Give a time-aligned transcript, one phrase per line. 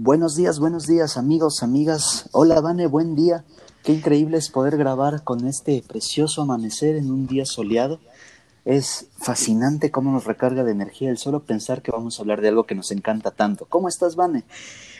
[0.00, 2.28] Buenos días, buenos días amigos, amigas.
[2.30, 3.44] Hola Vane, buen día.
[3.82, 7.98] Qué increíble es poder grabar con este precioso amanecer en un día soleado.
[8.64, 12.46] Es fascinante cómo nos recarga de energía el solo pensar que vamos a hablar de
[12.46, 13.66] algo que nos encanta tanto.
[13.66, 14.44] ¿Cómo estás, Vane?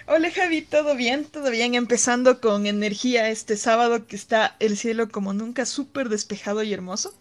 [0.08, 1.24] Hola Javi, ¿todo bien?
[1.26, 1.76] ¿Todo bien?
[1.76, 7.14] Empezando con energía este sábado que está el cielo como nunca súper despejado y hermoso.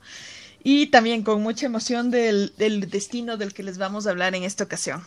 [0.64, 4.41] Y también con mucha emoción del, del destino del que les vamos a hablar en
[4.41, 5.04] esta ocasión.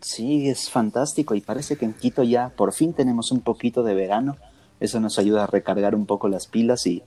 [0.00, 3.94] Sí, es fantástico y parece que en Quito ya por fin tenemos un poquito de
[3.94, 4.36] verano.
[4.80, 7.02] Eso nos ayuda a recargar un poco las pilas y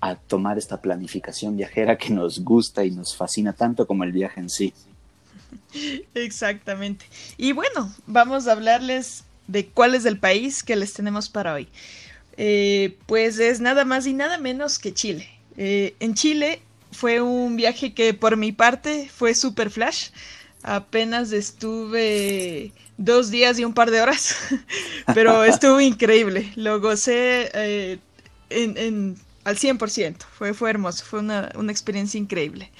[0.00, 4.40] a tomar esta planificación viajera que nos gusta y nos fascina tanto como el viaje
[4.40, 4.72] en sí.
[6.14, 7.06] Exactamente.
[7.36, 11.68] Y bueno, vamos a hablarles de cuál es el país que les tenemos para hoy.
[12.36, 15.28] Eh, pues es nada más y nada menos que Chile.
[15.56, 20.08] Eh, en Chile fue un viaje que por mi parte fue super flash.
[20.62, 24.36] Apenas estuve dos días y un par de horas,
[25.14, 26.52] pero estuvo increíble.
[26.56, 27.98] Lo gocé eh,
[29.44, 30.16] al 100%.
[30.18, 32.70] Fue, fue hermoso, fue una, experiencia increíble.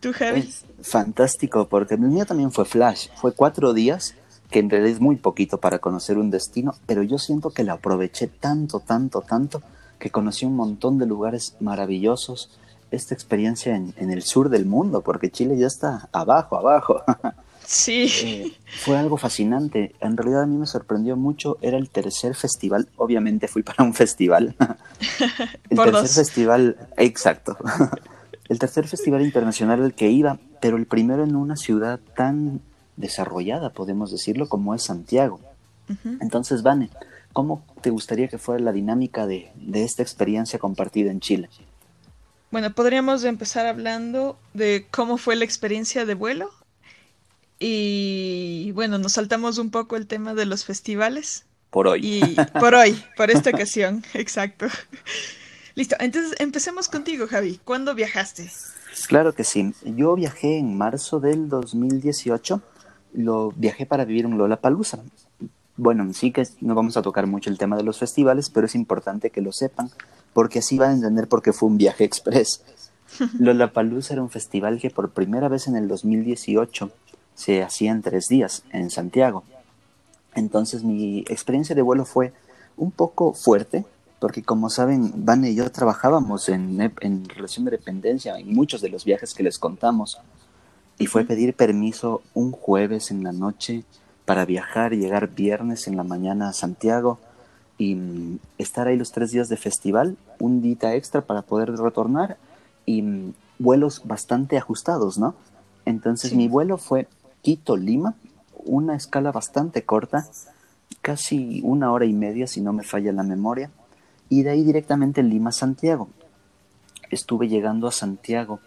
[0.00, 0.48] ¿Tú, Javi?
[0.82, 3.08] Fantástico, porque el mío también fue flash.
[3.16, 4.14] Fue cuatro días,
[4.50, 7.74] que en realidad es muy poquito para conocer un destino, pero yo siento que lo
[7.74, 9.62] aproveché tanto, tanto, tanto,
[9.98, 12.58] que conocí un montón de lugares maravillosos
[12.90, 17.02] esta experiencia en, en, el sur del mundo, porque Chile ya está abajo, abajo.
[17.68, 18.06] Sí.
[18.22, 19.94] Eh, fue algo fascinante.
[20.00, 21.58] En realidad a mí me sorprendió mucho.
[21.60, 22.88] Era el tercer festival.
[22.96, 24.56] Obviamente fui para un festival.
[25.68, 26.14] el Por tercer dos.
[26.14, 27.58] festival, exacto.
[28.48, 32.62] el tercer festival internacional al que iba, pero el primero en una ciudad tan
[32.96, 35.38] desarrollada, podemos decirlo, como es Santiago.
[35.90, 36.18] Uh -huh.
[36.22, 36.88] Entonces, Vane,
[37.34, 41.50] ¿cómo te gustaría que fuera la dinámica de, de esta experiencia compartida en Chile?
[42.50, 46.50] Bueno, podríamos empezar hablando de cómo fue la experiencia de vuelo.
[47.58, 51.44] Y bueno, nos saltamos un poco el tema de los festivales.
[51.70, 52.00] Por hoy.
[52.02, 54.66] Y por hoy, por esta ocasión, exacto.
[55.74, 57.60] Listo, entonces empecemos contigo, Javi.
[57.64, 58.50] ¿Cuándo viajaste?
[59.06, 59.74] Claro que sí.
[59.84, 62.62] Yo viajé en marzo del 2018.
[63.12, 64.98] Lo viajé para vivir en Lollapalooza.
[65.76, 68.74] Bueno, sí que no vamos a tocar mucho el tema de los festivales, pero es
[68.74, 69.90] importante que lo sepan,
[70.38, 72.62] porque así van a entender por qué fue un viaje express.
[73.40, 76.92] Lollapalooza era un festival que por primera vez en el 2018
[77.34, 79.42] se hacía en tres días en Santiago.
[80.36, 82.32] Entonces mi experiencia de vuelo fue
[82.76, 83.84] un poco fuerte,
[84.20, 88.90] porque como saben, Van y yo trabajábamos en, en relación de dependencia en muchos de
[88.90, 90.20] los viajes que les contamos.
[91.00, 93.82] Y fue pedir permiso un jueves en la noche
[94.24, 97.18] para viajar y llegar viernes en la mañana a Santiago
[97.78, 102.36] y mm, estar ahí los tres días de festival, un día extra para poder retornar
[102.86, 105.34] y mm, vuelos bastante ajustados, ¿no?
[105.84, 106.36] Entonces sí.
[106.36, 107.08] mi vuelo fue
[107.42, 108.14] Quito-Lima,
[108.64, 110.26] una escala bastante corta,
[111.00, 113.70] casi una hora y media si no me falla la memoria,
[114.28, 116.08] y de ahí directamente Lima-Santiago.
[117.10, 118.60] Estuve llegando a Santiago,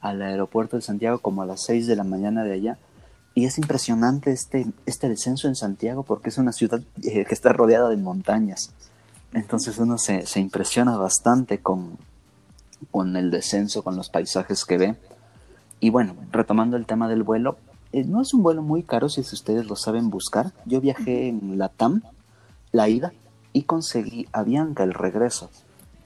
[0.00, 2.78] al aeropuerto de Santiago como a las 6 de la mañana de allá,
[3.34, 7.52] y es impresionante este, este descenso en Santiago porque es una ciudad eh, que está
[7.52, 8.72] rodeada de montañas.
[9.32, 11.98] Entonces uno se, se impresiona bastante con,
[12.90, 14.96] con el descenso, con los paisajes que ve.
[15.80, 17.58] Y bueno, retomando el tema del vuelo,
[17.92, 20.52] eh, no es un vuelo muy caro si ustedes lo saben buscar.
[20.64, 22.02] Yo viajé en la TAM,
[22.72, 23.12] la ida,
[23.52, 25.50] y conseguí a Bianca el regreso.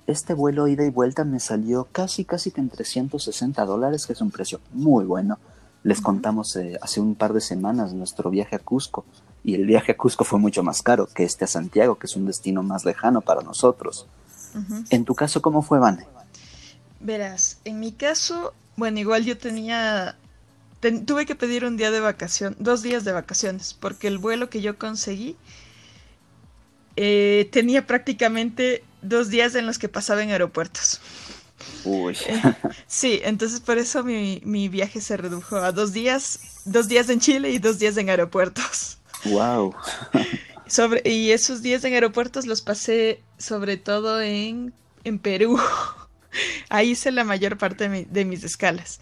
[0.06, 4.20] Este vuelo ida y vuelta me salió casi, casi que en 360 dólares, que es
[4.20, 5.38] un precio muy bueno.
[5.84, 6.04] Les uh -huh.
[6.04, 9.04] contamos eh, hace un par de semanas nuestro viaje a Cusco
[9.44, 12.16] y el viaje a Cusco fue mucho más caro que este a Santiago, que es
[12.16, 14.06] un destino más lejano para nosotros.
[14.54, 14.86] Uh -huh.
[14.90, 16.06] En tu caso, ¿cómo fue, Vane?
[17.00, 20.16] Verás, en mi caso, bueno, igual yo tenía,
[20.80, 24.48] ten, tuve que pedir un día de vacación, dos días de vacaciones, porque el vuelo
[24.48, 25.36] que yo conseguí
[26.96, 31.00] eh, tenía prácticamente dos días en los que pasaba en aeropuertos.
[31.84, 32.16] Uy.
[32.26, 32.42] Eh,
[32.86, 37.18] sí, entonces por eso mi, mi, viaje se redujo a dos días, dos días en
[37.20, 38.98] Chile y dos días en aeropuertos.
[39.24, 39.74] Wow.
[40.66, 44.72] Sobre, y esos días en aeropuertos los pasé sobre todo en,
[45.04, 45.58] en Perú.
[46.70, 49.00] Ahí hice la mayor parte de, mi, de, mis escalas.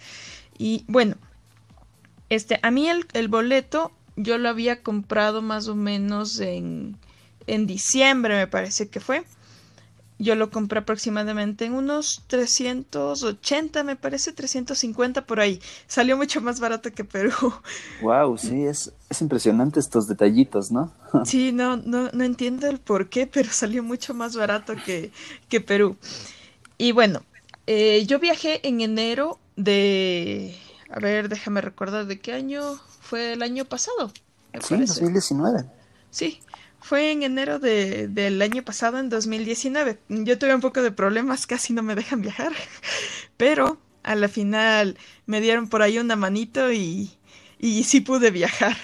[0.59, 1.17] Y bueno,
[2.29, 6.97] este, a mí el, el, boleto yo lo había comprado más o menos en,
[7.47, 9.23] en diciembre, me parece que fue.
[10.21, 15.63] Yo lo compré aproximadamente en unos 380, me parece, 350 por ahí.
[15.87, 17.33] Salió mucho más barato que Perú.
[18.03, 20.93] Wow, sí, es, es impresionante estos detallitos, ¿no?
[21.25, 25.11] sí, no, no, no entiendo el por qué, pero salió mucho más barato que,
[25.49, 25.97] que Perú.
[26.77, 27.23] Y bueno,
[27.67, 30.55] eh, yo viajé en enero de...
[30.91, 32.61] A ver, déjame recordar de qué año
[33.01, 34.13] fue el año pasado.
[34.53, 35.01] Sí, parece.
[35.01, 35.65] 2019.
[36.11, 36.41] Sí,
[36.81, 39.99] Fue en enero de, del año pasado, en 2019.
[40.09, 42.53] Yo tuve un poco de problemas, casi no me dejan viajar,
[43.37, 44.97] pero a la final
[45.27, 47.11] me dieron por ahí una manito y,
[47.59, 48.77] y sí pude viajar.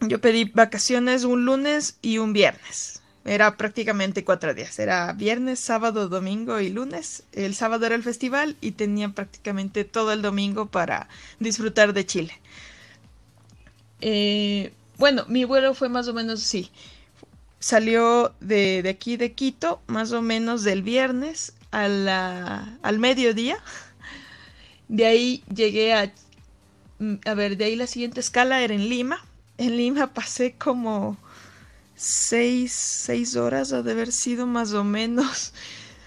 [0.00, 3.02] Yo pedí vacaciones un lunes y un viernes.
[3.24, 4.78] Era prácticamente cuatro días.
[4.80, 7.24] Era viernes, sábado, domingo y lunes.
[7.32, 11.08] El sábado era el festival y tenía prácticamente todo el domingo para
[11.38, 12.40] disfrutar de Chile.
[14.00, 16.70] Eh, bueno, mi vuelo fue más o menos así.
[17.58, 23.56] Salió de, de, aquí de Quito, más o menos del viernes a la, al mediodía.
[24.88, 26.12] De ahí llegué a...
[27.24, 29.24] A ver, de ahí la siguiente escala era en Lima.
[29.58, 31.16] En Lima pasé como
[31.96, 35.52] seis, seis horas, ha de haber sido más o menos.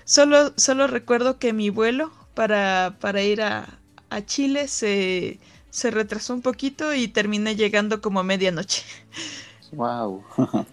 [0.05, 3.79] Solo, solo recuerdo que mi vuelo para, para ir a,
[4.09, 5.39] a Chile se,
[5.75, 8.83] se retrasó un poquito y terminé llegando como a medianoche.
[9.73, 10.23] Wow.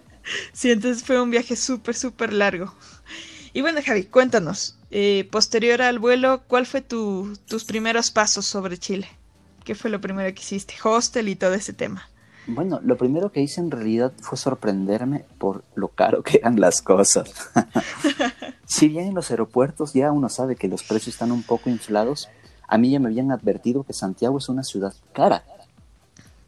[0.53, 2.73] sí, entonces fue un viaje súper, súper largo.
[3.51, 8.77] Y bueno, Javi, cuéntanos, eh, posterior al vuelo, ¿cuál fue tu, tus primeros pasos sobre
[8.77, 9.09] Chile?
[9.65, 10.73] ¿Qué fue lo primero que hiciste?
[10.81, 12.07] Hostel y todo ese tema.
[12.47, 16.81] Bueno, lo primero que hice en realidad fue sorprenderme por lo caro que eran las
[16.81, 17.51] cosas.
[18.65, 22.29] si bien en los aeropuertos ya uno sabe que los precios están un poco inflados,
[22.67, 25.43] a mí ya me habían advertido que Santiago es una ciudad cara.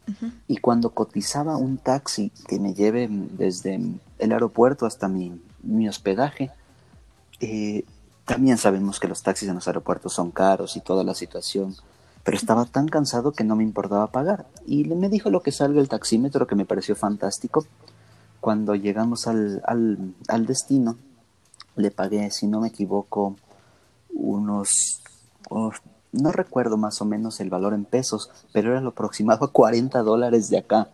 [0.08, 0.32] Uh -huh.
[0.48, 3.80] Y cuando cotizaba un taxi que me lleve desde
[4.18, 6.50] el aeropuerto hasta mi, mi hospedaje,
[7.40, 7.84] eh,
[8.24, 11.76] también sabemos que los taxis en los aeropuertos son caros y toda la situación
[12.26, 14.46] pero estaba tan cansado que no me importaba pagar.
[14.66, 17.64] Y me dijo lo que salga el taxímetro, que me pareció fantástico.
[18.40, 20.98] Cuando llegamos al, al, al destino,
[21.76, 23.36] le pagué, si no me equivoco,
[24.12, 25.02] unos...
[25.50, 25.70] Oh,
[26.16, 30.02] no recuerdo más o menos el valor en pesos, pero era lo aproximado a 40
[30.02, 30.88] dólares de acá,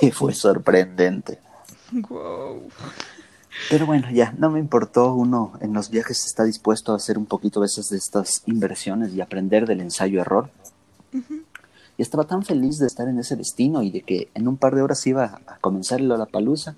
[0.00, 1.38] que fue sorprendente.
[1.92, 2.62] Wow.
[3.68, 5.14] Pero bueno, ya, no me importó.
[5.14, 9.12] Uno en los viajes está dispuesto a hacer un poquito a veces de estas inversiones
[9.12, 10.50] y aprender del ensayo-error.
[11.12, 11.42] Uh -huh.
[11.98, 14.74] Y estaba tan feliz de estar en ese destino y de que en un par
[14.74, 16.74] de horas iba a comenzar la palusa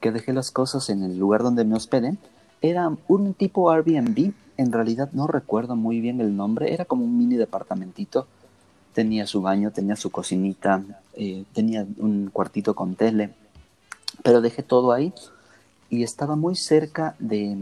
[0.00, 2.16] que dejé las cosas en el lugar donde me hospedé.
[2.60, 7.18] Era un tipo Airbnb, en realidad no recuerdo muy bien el nombre, era como un
[7.18, 8.26] mini departamentito.
[8.92, 10.82] Tenía su baño, tenía su cocinita,
[11.14, 13.34] eh, tenía un cuartito con tele,
[14.22, 15.12] pero dejé todo ahí
[15.90, 17.56] y estaba muy cerca de,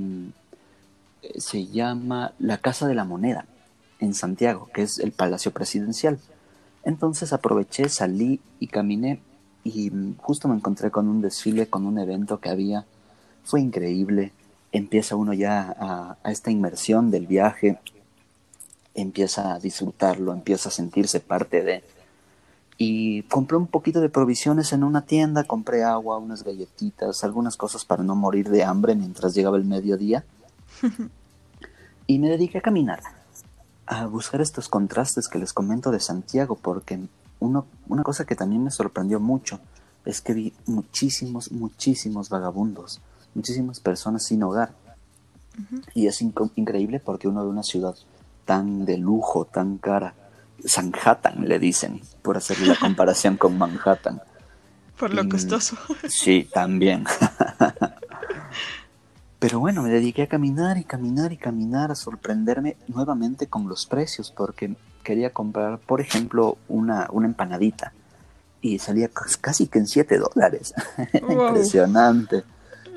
[1.36, 3.46] se llama la Casa de la Moneda
[4.00, 6.18] en Santiago, que es el Palacio Presidencial.
[6.84, 9.20] Entonces aproveché, salí y caminé
[9.64, 12.84] y justo me encontré con un desfile, con un evento que había.
[13.44, 14.32] Fue increíble.
[14.72, 17.78] Empieza uno ya a, a esta inmersión del viaje,
[18.94, 21.84] empieza a disfrutarlo, empieza a sentirse parte de...
[22.78, 27.84] Y compré un poquito de provisiones en una tienda, compré agua, unas galletitas, algunas cosas
[27.84, 30.24] para no morir de hambre mientras llegaba el mediodía.
[32.06, 33.00] y me dediqué a caminar
[33.86, 36.98] a buscar estos contrastes que les comento de Santiago, porque
[37.40, 39.60] uno, una cosa que también me sorprendió mucho
[40.04, 43.00] es que vi muchísimos, muchísimos vagabundos,
[43.34, 44.72] muchísimas personas sin hogar.
[45.58, 45.82] Uh -huh.
[45.94, 47.94] Y es inc increíble porque uno de una ciudad
[48.44, 50.14] tan de lujo, tan cara,
[50.64, 54.20] Sanhattan le dicen, por hacer la comparación con Manhattan.
[54.98, 55.76] Por lo y, costoso.
[56.08, 57.04] Sí, también.
[59.38, 63.86] Pero bueno, me dediqué a caminar y caminar y caminar, a sorprenderme nuevamente con los
[63.86, 67.92] precios, porque quería comprar, por ejemplo, una, una empanadita.
[68.60, 69.10] Y salía
[69.40, 70.72] casi que en 7 dólares.
[71.22, 71.48] Wow.
[71.48, 72.44] Impresionante.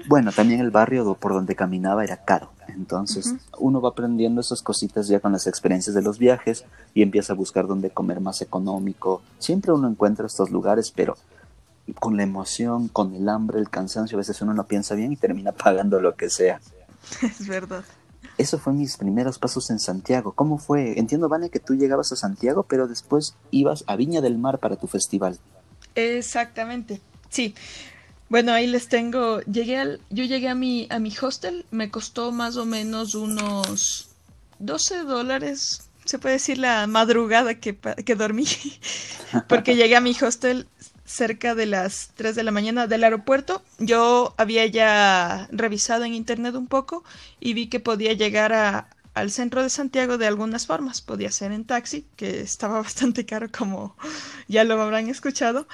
[0.07, 2.51] Bueno, también el barrio por donde caminaba era caro.
[2.67, 3.39] Entonces uh -huh.
[3.59, 7.35] uno va aprendiendo esas cositas ya con las experiencias de los viajes y empieza a
[7.35, 9.21] buscar dónde comer más económico.
[9.39, 11.15] Siempre uno encuentra estos lugares, pero
[11.99, 15.17] con la emoción, con el hambre, el cansancio, a veces uno no piensa bien y
[15.17, 16.59] termina pagando lo que sea.
[17.21, 17.83] Es verdad.
[18.37, 20.33] Eso fue mis primeros pasos en Santiago.
[20.33, 20.99] ¿Cómo fue?
[20.99, 24.75] Entiendo, Vane, que tú llegabas a Santiago, pero después ibas a Viña del Mar para
[24.75, 25.39] tu festival.
[25.93, 27.55] Exactamente, sí.
[28.29, 29.41] Bueno, ahí les tengo.
[29.41, 34.09] Llegué al, yo llegué a mi, a mi hostel, me costó más o menos unos
[34.59, 35.89] 12 dólares.
[36.05, 38.45] Se puede decir la madrugada que, que dormí.
[39.47, 40.67] Porque llegué a mi hostel
[41.05, 43.61] cerca de las 3 de la mañana del aeropuerto.
[43.77, 47.03] Yo había ya revisado en internet un poco
[47.39, 51.01] y vi que podía llegar a, al centro de Santiago de algunas formas.
[51.01, 53.95] Podía ser en taxi, que estaba bastante caro como
[54.47, 55.67] ya lo habrán escuchado.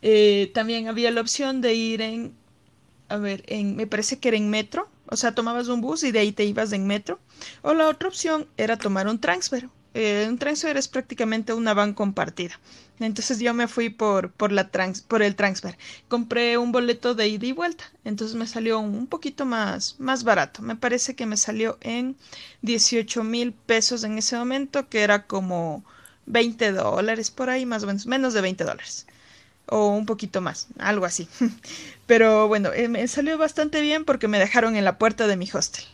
[0.00, 2.34] Eh, también había la opción de ir en,
[3.08, 4.88] a ver, en, me parece que era en metro.
[5.06, 7.18] O sea, tomabas un bus y de ahí te ibas en metro.
[7.62, 11.94] O la otra opción era tomar un transfer Eh, un transfer es prácticamente una van
[11.94, 12.58] compartida.
[12.98, 15.78] Entonces yo me fui por, por, la trans, por el transfer.
[16.08, 17.84] Compré un boleto de ida y vuelta.
[18.04, 20.62] Entonces me salió un poquito más, más barato.
[20.62, 22.16] Me parece que me salió en
[22.62, 25.84] 18 mil pesos en ese momento, que era como
[26.26, 29.06] 20 dólares por ahí, más o menos, menos de 20 dólares.
[29.66, 31.28] O un poquito más, algo así.
[32.06, 35.48] Pero bueno, eh, me salió bastante bien porque me dejaron en la puerta de mi
[35.52, 35.84] hostel.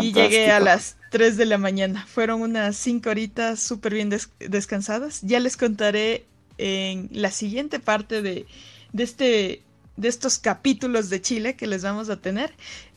[0.00, 2.06] y llegué a las 3 de la mañana.
[2.08, 5.20] Fueron unas 5 horitas súper bien descansadas.
[5.22, 6.24] Ya les contaré
[6.56, 8.46] en la siguiente parte de,
[8.92, 9.62] de, este,
[9.96, 12.52] de estos capítulos de Chile que les vamos a tener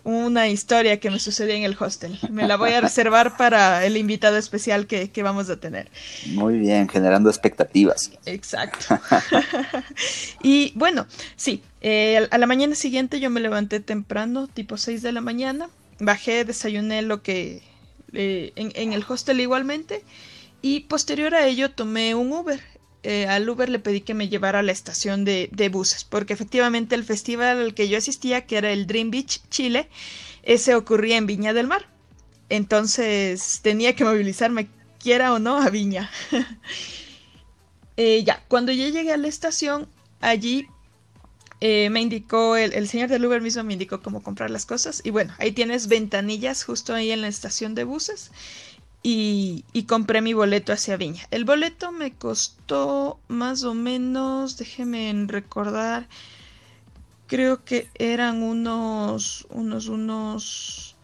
[0.05, 2.17] una historia que me sucedió en el hostel.
[2.29, 5.89] Me la voy a reservar para el invitado especial que, vamos a tener.
[6.27, 8.11] Muy bien, generando expectativas.
[8.25, 8.97] Exacto.
[10.41, 11.05] y bueno,
[11.35, 15.69] sí, eh, a la mañana siguiente yo me levanté temprano, tipo 6 de la mañana,
[15.99, 17.61] bajé, desayuné lo que
[18.13, 20.03] eh, en, el hostel igualmente
[20.61, 22.61] y posterior a ello tomé un Uber.
[23.03, 26.95] Eh, al Uber le pedí que me llevara a la estación de, buses, porque efectivamente
[26.95, 29.89] el festival al que yo asistía, que era el Dream Beach Chile,
[30.41, 31.87] ese ocurría en Viña del Mar.
[32.49, 34.67] Entonces tenía que movilizarme,
[34.99, 36.09] quiera o no, a Viña.
[37.97, 39.87] Eh, ya, cuando yo llegué a la estación,
[40.19, 40.67] allí
[41.61, 45.01] me indicó, el, señor del Uber mismo me indicó cómo comprar las cosas.
[45.03, 48.31] Y bueno, ahí tienes ventanillas justo ahí en la estación de buses.
[49.03, 51.27] Y, y, compré mi boleto hacia Viña.
[51.29, 56.07] El boleto me costó más o menos, déjeme recordar,
[57.27, 60.95] creo que eran unos, unos, unos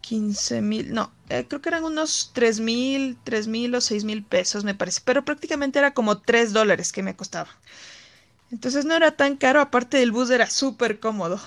[0.00, 4.22] 15 mil, no, eh, creo que eran unos 3 mil, 3 mil o 6 mil
[4.22, 7.48] pesos me parece, pero prácticamente era como 3 dólares que me costaba.
[8.52, 11.40] Entonces no era tan caro, aparte del bus era súper cómodo.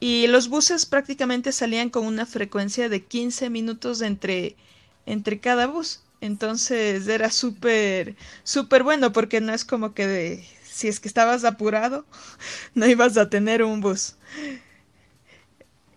[0.00, 4.56] Y los buses prácticamente salían con una frecuencia de 15 minutos entre,
[5.06, 6.02] entre cada bus.
[6.20, 11.44] Entonces era súper, súper bueno porque no es como que de, si es que estabas
[11.44, 12.04] apurado,
[12.74, 14.16] no ibas a tener un bus.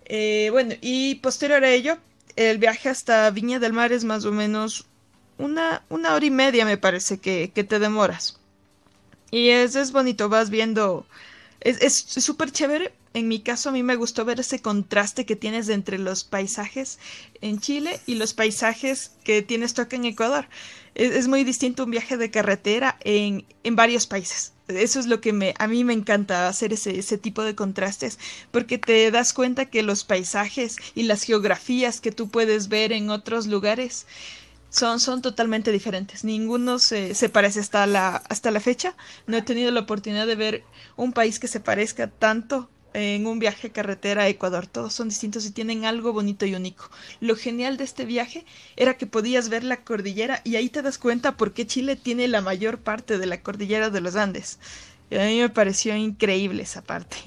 [0.06, 1.98] Eh, bueno, y posterior a ello,
[2.36, 4.88] el viaje hasta Viña del Mar es más o menos
[5.38, 8.38] una, una hora y media, me parece que, que te demoras.
[9.31, 11.05] Y es, es bonito, vas viendo.
[11.62, 12.93] Es súper chévere.
[13.13, 17.00] En mi caso, a mí me gustó ver ese contraste que tienes entre los paisajes
[17.41, 20.48] en Chile y los paisajes que tienes tú acá en Ecuador.
[20.93, 24.53] Es, muy distinto un viaje de carretera en, en varios países.
[24.67, 28.19] Eso es lo que me, a mí me encanta hacer ese, ese tipo de contrastes,
[28.51, 33.09] porque te das cuenta que los paisajes y las geografías que tú puedes ver en
[33.09, 34.05] otros lugares
[34.69, 36.23] son, son totalmente diferentes.
[36.23, 38.95] Ninguno se, se, parece hasta la, hasta la fecha.
[39.27, 40.63] No he tenido la oportunidad de ver
[40.95, 44.67] un país que se parezca tanto en un viaje carretera a Ecuador.
[44.67, 46.89] Todos son distintos y tienen algo bonito y único.
[47.19, 48.45] Lo genial de este viaje
[48.75, 52.27] era que podías ver la cordillera y ahí te das cuenta por qué Chile tiene
[52.27, 54.59] la mayor parte de la cordillera de los Andes.
[55.09, 57.17] Y a mí me pareció increíble esa parte.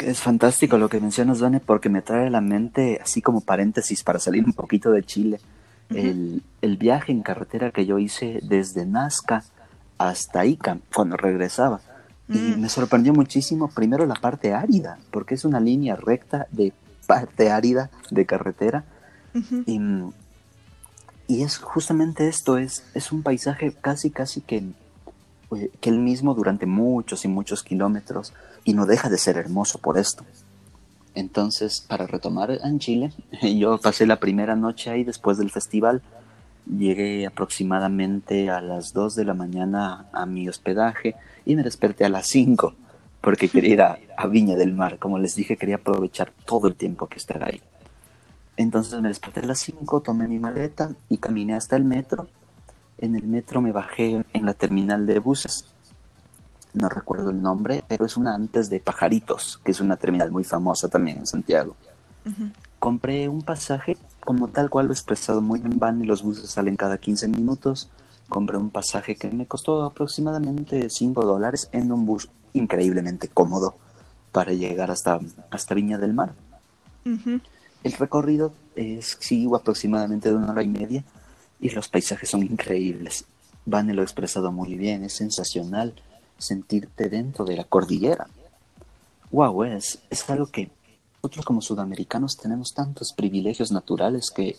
[0.00, 4.02] Es fantástico lo que mencionas, Dani, porque me trae a la mente, así como paréntesis,
[4.02, 5.38] para salir un poquito de Chile
[5.90, 6.42] el,
[6.78, 9.44] viaje en carretera que yo hice desde Nazca
[9.98, 11.80] hasta Ica cuando regresaba.
[12.28, 12.60] Y mm.
[12.60, 16.72] me sorprendió muchísimo, primero la parte árida, porque es una línea recta de
[17.06, 18.84] parte árida de carretera.
[19.66, 19.80] y,
[21.26, 24.64] y, es justamente esto, es, es un paisaje casi, casi que,
[25.56, 28.32] eh, que el mismo durante muchos y muchos kilómetros,
[28.64, 30.24] y no deja de ser hermoso por esto.
[31.14, 36.02] Entonces, para retomar en Chile, yo pasé la primera noche ahí después del festival.
[36.66, 42.08] Llegué aproximadamente a las 2 de la mañana a mi hospedaje y me desperté a
[42.08, 42.74] las 5
[43.20, 43.82] porque quería ir
[44.16, 44.98] a, Viña del Mar.
[44.98, 47.60] Como les dije, quería aprovechar todo el tiempo que estar ahí.
[48.56, 52.28] Entonces me desperté a las 5, tomé mi maleta y caminé hasta el metro.
[52.98, 55.73] En el metro me bajé en la terminal de buses
[56.74, 60.44] no recuerdo el nombre, pero es una antes de Pajaritos, que es una terminal muy
[60.44, 61.76] famosa también en Santiago.
[62.78, 66.50] Compré un pasaje, como tal cual lo he expresado muy en van y los buses
[66.50, 67.90] salen cada 15 minutos.
[68.28, 73.76] Compré un pasaje que me costó aproximadamente 5 dólares en un bus increíblemente cómodo
[74.32, 76.34] para llegar hasta, hasta Viña del Mar.
[77.04, 81.04] El recorrido es, sigo aproximadamente de una hora y media
[81.60, 83.26] y los paisajes son increíbles.
[83.66, 85.94] Van lo ha expresado muy bien, es sensacional
[86.38, 88.26] sentirte dentro de la cordillera.
[89.30, 90.70] Wow, es, es algo que
[91.22, 94.56] nosotros como sudamericanos tenemos tantos privilegios naturales que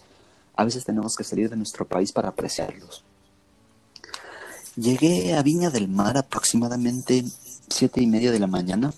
[0.56, 3.04] a veces tenemos que salir de nuestro país para apreciarlos.
[4.76, 7.24] Llegué a Viña del Mar aproximadamente
[7.70, 8.94] siete y media de la mañana.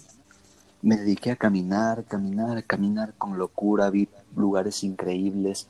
[0.81, 3.89] Me dediqué a caminar, caminar, caminar con locura.
[3.89, 5.67] Vi lugares increíbles.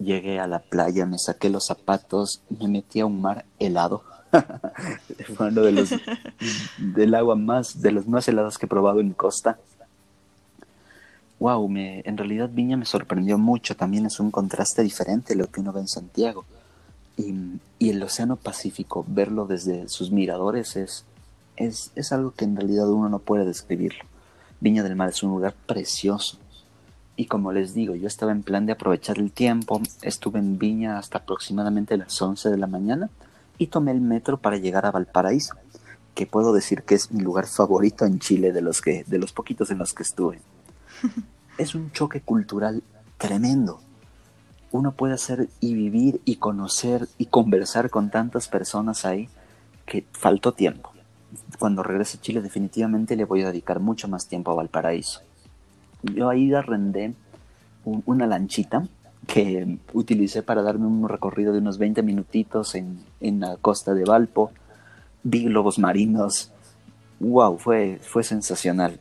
[0.00, 4.02] llegué a la playa, me saqué los zapatos, me metí a un mar helado.
[5.36, 5.90] Fue uno de los
[6.78, 9.58] del agua más, de los más helados que he probado en costa.
[11.38, 13.76] Wow, me, en realidad Viña me sorprendió mucho.
[13.76, 16.44] También es un contraste diferente lo que uno ve en Santiago.
[17.16, 17.34] Y,
[17.78, 21.04] y el Océano Pacífico, verlo desde sus miradores es,
[21.56, 24.04] es, es algo que en realidad uno no puede describirlo.
[24.60, 26.38] Viña del Mar es un lugar precioso.
[27.16, 30.98] Y como les digo, yo estaba en plan de aprovechar el tiempo, estuve en Viña
[30.98, 33.08] hasta aproximadamente las 11 de la mañana
[33.58, 35.54] y tomé el metro para llegar a Valparaíso,
[36.14, 39.32] que puedo decir que es mi lugar favorito en Chile de los, que, de los
[39.32, 40.40] poquitos en los que estuve.
[41.58, 42.82] es un choque cultural
[43.18, 43.80] tremendo.
[44.70, 49.28] Uno puede hacer y vivir y conocer y conversar con tantas personas ahí
[49.86, 50.92] que faltó tiempo.
[51.58, 55.20] Cuando regrese a Chile definitivamente le voy a dedicar mucho más tiempo a Valparaíso
[56.12, 57.14] yo ahí arrendé
[57.84, 58.86] una lanchita
[59.26, 64.04] que utilicé para darme un recorrido de unos 20 minutitos en, en la costa de
[64.04, 64.50] Valpo.
[65.22, 66.52] Vi globos marinos.
[67.20, 67.58] ¡Wow!
[67.58, 69.00] Fue, fue sensacional.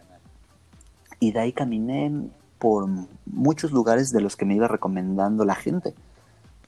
[1.19, 2.11] Y de ahí caminé
[2.59, 2.87] por
[3.25, 5.93] muchos lugares de los que me iba recomendando la gente.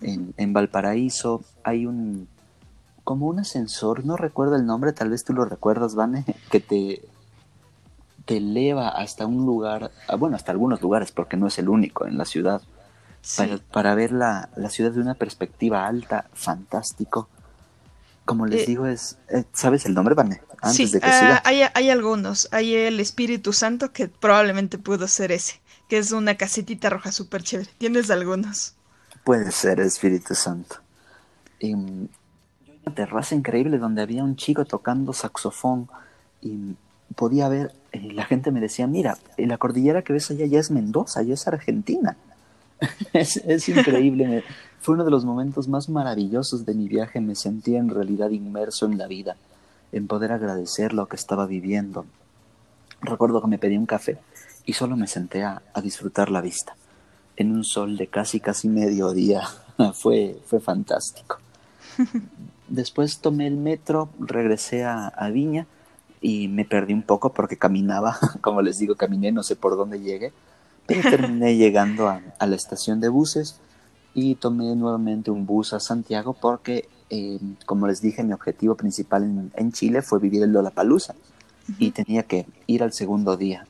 [0.02, 2.28] En, en Valparaíso hay un
[3.06, 7.02] como un ascensor, no recuerdo el nombre, tal vez tú lo recuerdas, Vane, que te
[8.26, 12.08] te eleva hasta un lugar, ah, bueno, hasta algunos lugares, porque no es el único
[12.08, 12.62] en la ciudad,
[13.72, 17.30] para, ver la, ciudad de una perspectiva alta, fantástico.
[18.26, 19.18] Como les eh, digo, es.
[19.30, 20.42] Eh, ¿Sabes el nombre, Vane?
[20.62, 21.38] Antes de que siga.
[21.38, 22.48] Ah, hay, hay algunos.
[22.52, 27.44] Hay el Espíritu Santo, que probablemente pudo ser ese, que es una casetita roja súper
[27.44, 27.70] chévere.
[27.78, 28.76] ¿Tienes algunos?
[29.24, 30.78] Puede ser Espíritu Santo.
[31.60, 35.90] Y, una terraza increíble donde había un chico tocando saxofón
[36.42, 36.76] y
[37.16, 40.60] podía ver, eh, la gente me decía, mira, eh, la cordillera que ves allá ya
[40.60, 42.18] es Mendoza, ya es Argentina.
[43.14, 44.44] es, increíble,
[44.80, 48.86] fue uno de los momentos más maravillosos de mi viaje, me sentía en realidad inmerso
[48.86, 49.38] en la vida,
[49.92, 52.06] en poder agradecer lo que estaba viviendo.
[53.02, 54.18] Recuerdo que me pedí un café
[54.66, 56.76] y solo me senté a, disfrutar la vista,
[57.38, 59.44] en un sol de casi casi mediodía,
[59.94, 61.38] fue, fue fantástico.
[62.68, 65.68] Después tomé el metro, regresé a Viña,
[66.28, 70.00] y me perdí un poco porque caminaba, como les digo, caminé, no sé por dónde
[70.00, 70.34] llegué,
[70.86, 73.60] pero terminé llegando a, la estación de buses
[74.14, 79.52] y tomé nuevamente un bus a Santiago porque, eh, como les dije, mi objetivo principal
[79.56, 81.16] en, Chile fue vivir en Lollapalooza
[81.80, 83.66] y tenía que ir al segundo día.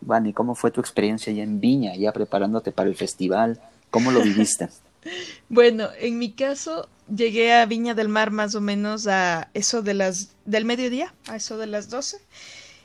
[0.00, 3.60] Vani, ¿cómo fue tu experiencia ya en Viña, ya preparándote para el festival?
[3.90, 4.68] ¿Cómo lo viviste?
[5.48, 9.94] bueno, en mi caso, llegué a Viña del Mar más o menos a eso de
[9.94, 12.18] las del mediodía, a eso de las 12.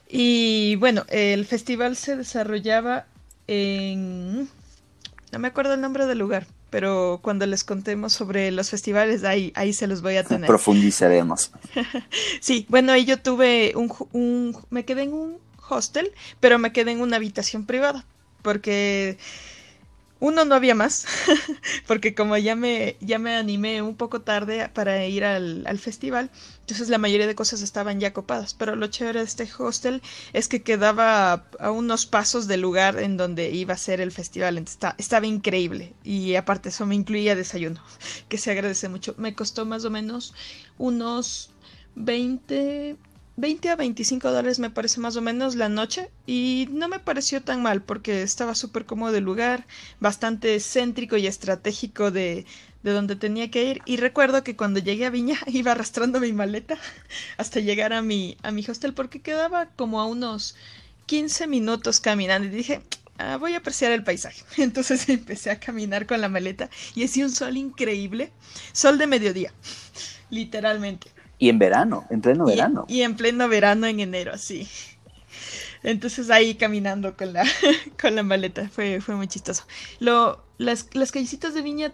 [0.08, 3.06] Y bueno, el festival se desarrollaba
[3.50, 4.48] en
[5.32, 9.52] no me acuerdo el nombre del lugar, pero cuando les contemos sobre los festivales ahí
[9.56, 10.48] ahí se los voy a tener.
[10.48, 11.52] Profundizaremos.
[12.42, 16.92] sí, bueno, ahí yo tuve un, un me quedé en un hostel, pero me quedé
[16.92, 18.06] en una habitación privada
[18.42, 19.18] porque
[20.20, 21.06] uno no había más,
[21.88, 26.30] porque como ya me, ya me animé un poco tarde para ir al, festival,
[26.62, 28.54] entonces la mayoría de cosas estaban ya copadas.
[28.54, 30.02] Pero lo chévere de este hostel
[30.34, 34.58] es que quedaba a, unos pasos del lugar en donde iba a ser el festival.
[34.58, 35.94] Entonces estaba increíble.
[36.04, 37.82] Y aparte eso me incluía desayuno,
[38.28, 39.16] que se agradece mucho.
[39.18, 40.34] Me costó más o menos
[40.78, 41.52] unos
[41.96, 42.98] 20,
[43.40, 47.42] 20 a 25 dólares me parece más o menos la noche y no me pareció
[47.42, 49.66] tan mal porque estaba súper cómodo el lugar,
[50.02, 52.46] bastante céntrico y estratégico de,
[52.84, 56.34] de donde tenía que ir y recuerdo que cuando llegué a Viña iba arrastrando mi
[56.34, 56.78] maleta
[57.38, 60.56] hasta llegar a mi, a mi hostel porque quedaba como a unos
[61.06, 62.82] 15 minutos caminando y dije,
[63.20, 64.44] ah, voy a apreciar el paisaje.
[64.62, 68.34] Entonces empecé a caminar con la maleta y hacía un sol increíble,
[68.74, 69.54] sol de mediodía,
[70.30, 71.19] literalmente.
[71.40, 72.86] Y en verano, en pleno verano.
[72.90, 74.68] Y en pleno verano en enero, sí.
[75.84, 77.46] Entonces ahí caminando con la,
[78.02, 79.64] con la maleta, fue, fue muy chistoso.
[80.00, 81.94] Lo, las, las callecitas de Viña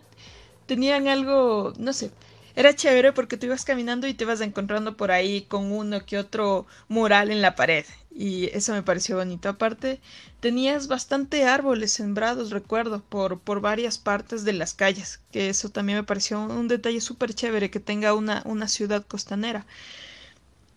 [0.66, 2.10] tenían algo, no sé,
[2.56, 6.18] era chévere porque tú ibas caminando y te ibas encontrando por ahí con uno que
[6.18, 7.86] otro mural en la pared.
[8.12, 9.50] Y eso me pareció bonito.
[9.50, 10.00] Aparte,
[10.40, 15.20] tenías bastante árboles sembrados, recuerdo, por, por varias partes de las calles.
[15.32, 19.66] Que eso también me pareció un detalle súper chévere que tenga una, una ciudad costanera.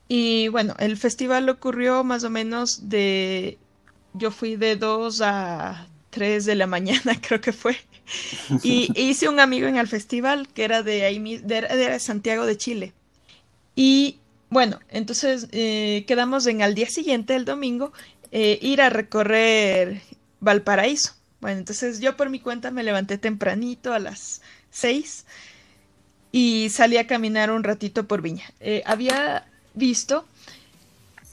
[0.09, 3.59] Y bueno, el festival ocurrió más o menos de...
[4.15, 5.87] Yo fui de 2 a
[6.19, 7.77] 3 de la mañana, creo que fue.
[8.65, 12.93] Y hice un amigo en el festival que era de, ahí, de, Santiago de Chile.
[13.77, 14.19] Y
[14.51, 17.93] bueno, entonces eh, quedamos en al día siguiente, el domingo,
[18.33, 20.01] eh, ir a recorrer
[20.41, 21.15] Valparaíso.
[21.41, 25.25] Bueno, entonces yo por mi cuenta me levanté tempranito a las 6
[26.33, 28.53] y salí a caminar un ratito por Viña.
[28.59, 30.27] Eh, había visto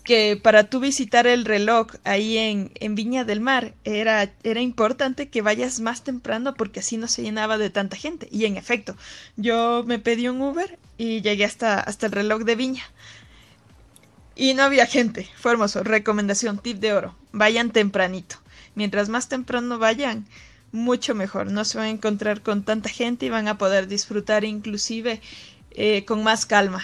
[0.05, 5.29] que para tú visitar el reloj ahí en, en, Viña del Mar era, era importante
[5.29, 8.29] que vayas más temprano porque así no se llenaba de tanta gente.
[8.31, 8.95] Y en efecto,
[9.35, 12.83] yo me pedí un Uber y llegué hasta, hasta el reloj de Viña.
[14.35, 15.27] Y no había gente.
[15.37, 15.83] Fue hermoso.
[15.83, 17.15] Recomendación, tip de oro.
[17.31, 18.37] Vayan tempranito.
[18.75, 20.27] Mientras más temprano vayan,
[20.71, 21.51] mucho mejor.
[21.51, 25.19] No se van a encontrar con tanta gente y van a poder disfrutar inclusive
[25.71, 26.83] eh, con más calma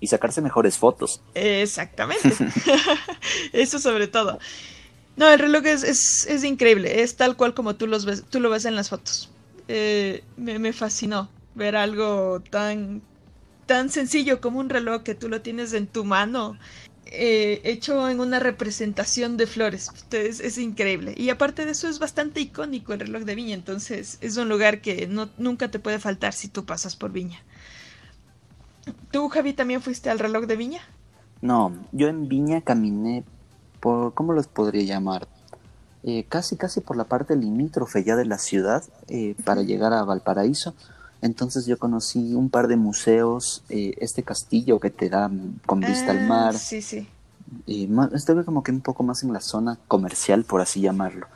[0.00, 1.20] y sacarse mejores fotos.
[1.34, 2.30] Exactamente.
[3.52, 4.38] Eso sobre todo.
[5.16, 8.50] No, el reloj es, es, increíble, es tal cual como tú, los ves, tú lo
[8.50, 9.30] ves en las fotos.
[9.66, 13.02] Eh, me, me, fascinó ver algo tan,
[13.66, 16.56] tan sencillo como un reloj que tú lo tienes en tu mano,
[17.06, 19.90] eh, hecho en una representación de flores.
[20.12, 21.14] Es, es, increíble.
[21.16, 24.80] Y aparte de eso es bastante icónico el reloj de Viña, entonces es un lugar
[24.80, 27.42] que no, nunca te puede faltar si tú pasas por Viña.
[29.10, 30.80] ¿Tú, Javi, también fuiste al reloj de Viña?
[31.40, 33.24] No, yo en Viña caminé
[33.80, 35.28] por, ¿cómo los podría llamar?
[36.02, 40.04] Eh, casi, casi por la parte limítrofe ya de la ciudad eh, para llegar a
[40.04, 40.74] Valparaíso.
[41.20, 45.30] Entonces yo conocí un par de museos, eh, este castillo que te da
[45.66, 46.54] con vista al ah, mar.
[46.54, 47.08] Sí, sí.
[47.66, 51.26] Y estuve como que un poco más en la zona comercial, por así llamarlo.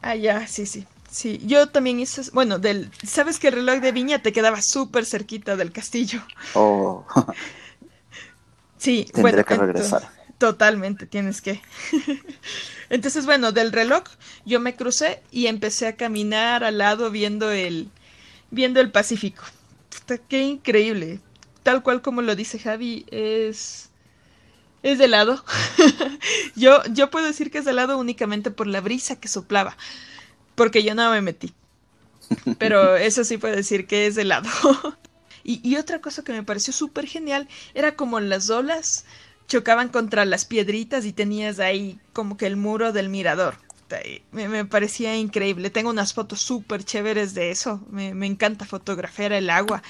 [0.00, 0.86] Ah, ya, sí, sí.
[1.10, 5.04] Sí, yo también hice, bueno, del, sabes que el reloj de Viña te quedaba súper
[5.04, 6.22] cerquita del castillo.
[6.54, 7.04] Oh.
[8.78, 10.08] sí, Tendré bueno, que regresar.
[10.38, 11.60] Totalmente, tienes que.
[12.90, 14.04] entonces, bueno, del reloj
[14.46, 17.90] yo me crucé y empecé a caminar al lado viendo el,
[18.52, 19.42] viendo el Pacífico.
[20.28, 21.20] qué increíble.
[21.64, 23.90] Tal cual como lo dice Javi, es,
[24.84, 25.44] es de lado.
[26.56, 29.76] yo, yo puedo decir que es de lado únicamente por la brisa que soplaba
[30.54, 31.52] porque yo no me metí.
[32.58, 34.48] Pero eso sí puedo decir que es helado.
[35.44, 39.04] y, y otra cosa que me pareció súper genial era como las olas
[39.48, 43.56] chocaban contra las piedritas y tenías ahí como que el muro del mirador.
[44.30, 45.70] Me, parecía increíble.
[45.70, 47.80] Tengo unas fotos súper chéveres de eso.
[47.90, 49.82] Me, me, encanta fotografiar el agua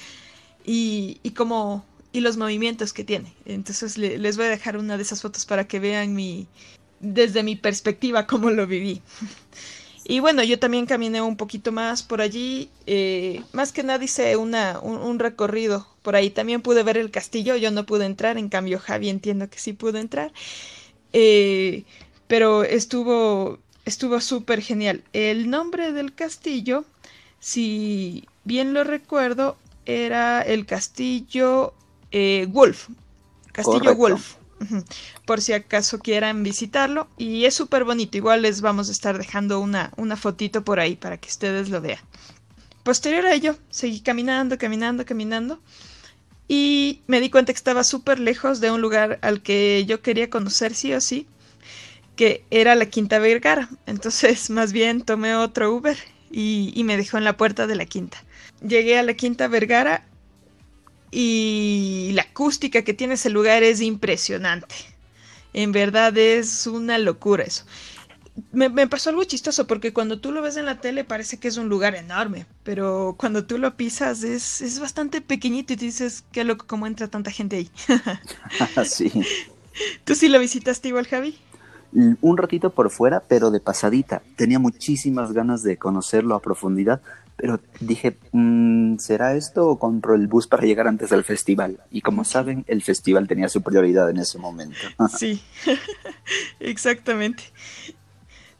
[0.65, 3.33] y, y como y los movimientos que tiene.
[3.45, 6.47] Entonces les voy a dejar una de esas fotos para que vean mi
[6.99, 9.01] desde mi perspectiva cómo lo viví.
[10.11, 12.69] Y bueno, yo también caminé un poquito más por allí.
[12.85, 16.29] Eh, más que nada hice una, un, recorrido por ahí.
[16.29, 17.55] También pude ver el castillo.
[17.55, 18.37] Yo no pude entrar.
[18.37, 20.33] En cambio, Javi entiendo que sí pudo entrar.
[21.13, 21.85] Eh,
[22.27, 25.01] pero estuvo estuvo súper genial.
[25.13, 26.83] El nombre del castillo,
[27.39, 31.73] si bien lo recuerdo, era el castillo
[32.11, 32.89] eh, Wolf.
[33.53, 34.40] Castillo Wolf
[35.25, 37.07] por si acaso quieran visitarlo.
[37.17, 38.17] Y es súper bonito.
[38.17, 41.81] Igual les vamos a estar dejando una, una fotito por ahí para que ustedes lo
[41.81, 41.99] vean.
[42.83, 45.61] Posterior a ello, seguí caminando, caminando, caminando.
[46.47, 50.29] Y me di cuenta que estaba súper lejos de un lugar al que yo quería
[50.29, 51.27] conocer sí o sí,
[52.15, 53.69] que era la Quinta Vergara.
[53.85, 55.97] Entonces, más bien tomé otro Uber
[56.31, 58.23] y, y me dejó en la puerta de la Quinta.
[58.61, 60.03] Llegué a la Quinta Vergara
[61.11, 64.75] y la acústica que tiene ese lugar es impresionante.
[65.53, 67.65] En verdad es una locura eso.
[68.53, 71.57] Me, pasó algo chistoso porque cuando tú lo ves en la tele parece que es
[71.57, 76.23] un lugar enorme, pero cuando tú lo pisas es, es bastante pequeñito y te dices,
[76.31, 77.69] qué loco, cómo entra tanta gente ahí.
[78.85, 79.11] sí.
[80.05, 81.37] ¿Tú sí lo visitaste igual, Javi?
[81.93, 84.21] Un ratito por fuera, pero de pasadita.
[84.35, 87.01] Tenía muchísimas ganas de conocerlo a profundidad,
[87.35, 91.79] pero dije, mm, ¿será esto o compro el bus para llegar antes del festival?
[91.89, 94.77] Y como saben, el festival tenía su prioridad en ese momento.
[95.17, 95.41] sí,
[96.59, 97.43] exactamente.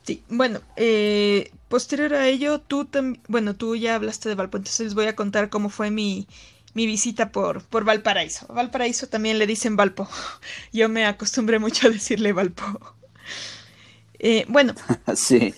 [0.04, 4.88] Sí, bueno, eh, posterior a ello, tú también, bueno, tú ya hablaste de Valpo, entonces
[4.88, 6.28] les voy a contar cómo fue mi,
[6.74, 8.48] mi visita por, por Valparaíso.
[8.48, 10.10] Valparaíso también le dicen Valpo.
[10.74, 12.96] Yo me acostumbré mucho a decirle Valpo.
[14.24, 14.76] Eh, bueno.
[15.16, 15.54] sí.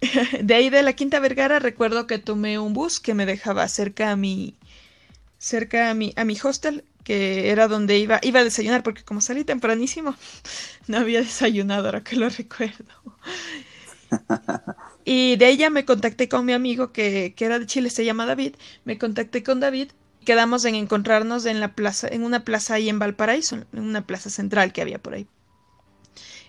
[0.42, 4.10] de ahí de la Quinta Vergara recuerdo que tomé un bus que me dejaba cerca
[4.10, 4.56] a mi
[5.38, 9.20] cerca a mi a mi hostel que era donde iba iba a desayunar porque como
[9.20, 10.14] salí tempranísimo
[10.86, 12.94] no había desayunado ahora que lo recuerdo
[15.04, 18.26] y de ella me contacté con mi amigo que, que era de Chile se llama
[18.26, 19.90] David me contacté con David
[20.24, 24.30] quedamos en encontrarnos en la plaza en una plaza ahí en Valparaíso en una plaza
[24.30, 25.26] central que había por ahí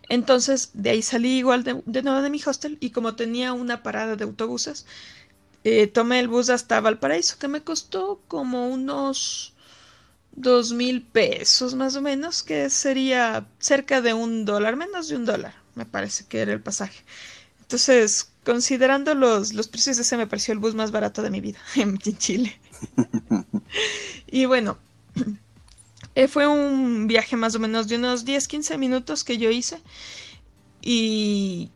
[0.09, 4.15] entonces, de ahí salí igual de, nuevo de mi hostel y como tenía una parada
[4.15, 4.87] de autobuses,
[5.63, 9.53] eh, tomé el bus hasta Valparaíso, que me costó como unos
[10.31, 15.25] dos mil pesos más o menos, que sería cerca de un dólar, menos de un
[15.25, 17.03] dólar, me parece que era el pasaje.
[17.61, 21.59] Entonces, considerando los, los precios, ese me pareció el bus más barato de mi vida
[21.75, 22.59] en Chile.
[24.27, 24.79] y bueno,
[26.19, 29.81] eh, fue un viaje más o menos de unos 10, 15 minutos que yo hice.
[30.81, 31.71] Y,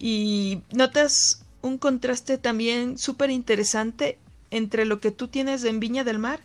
[0.00, 4.18] y notas un contraste también súper interesante
[4.50, 6.40] entre lo que tú tienes en Viña del Mar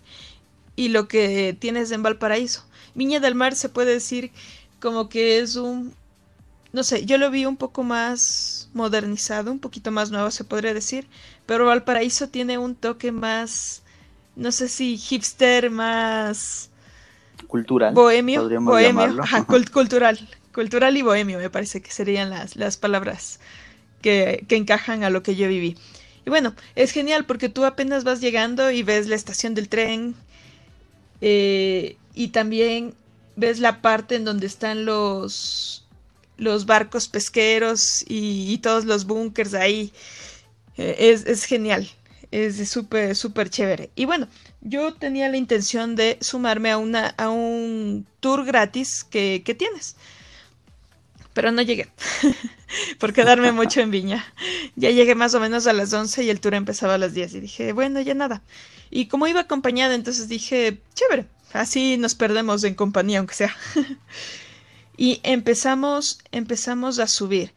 [0.75, 2.65] y lo que tienes en Valparaíso.
[2.93, 4.31] Viña del Mar se puede decir
[4.79, 5.95] como que es un,
[6.71, 10.75] no sé, yo lo vi un poco más modernizado, un poquito más nuevo se podría
[10.75, 11.07] decir,
[11.47, 13.81] pero Valparaíso tiene un toque más,
[14.35, 16.68] no sé si hipster, más
[17.49, 19.17] cultural, bohemio, bohemio,
[19.73, 20.17] cultural,
[20.53, 23.39] cultural y bohemio me parece que serían las, las palabras
[24.01, 25.75] que, que encajan a lo que yo viví.
[26.25, 30.15] Y bueno, es genial porque tú apenas vas llegando y ves la estación del tren
[31.21, 32.93] eh, y también
[33.35, 35.87] ves la parte en donde están los,
[36.37, 39.91] los barcos pesqueros y, todos los búnkers ahí.
[40.77, 41.89] Eh, es, es, genial,
[42.31, 43.89] es súper, súper chévere.
[43.95, 44.27] Y bueno,
[44.61, 49.95] yo tenía la intención de sumarme a, una, a un tour gratis que, que tienes
[51.39, 51.87] pero no llegué
[52.99, 54.25] por quedarme mucho en Viña.
[54.75, 57.35] Ya llegué más o menos a las 11 y el tour empezaba a las 10
[57.35, 58.41] y dije, bueno, ya nada.
[58.89, 63.55] Y como iba acompañada, entonces dije, chévere, así nos perdemos en compañía, aunque sea.
[64.97, 67.53] y empezamos, empezamos a subir.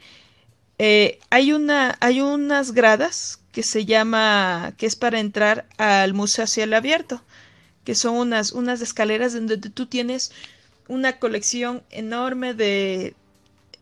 [0.79, 6.47] Eh, hay, una, hay unas gradas que se llama, que es para entrar al Museo
[6.47, 7.23] Cielo Abierto,
[7.85, 10.33] que son unas, unas escaleras donde tú tienes
[10.88, 13.15] una colección enorme de,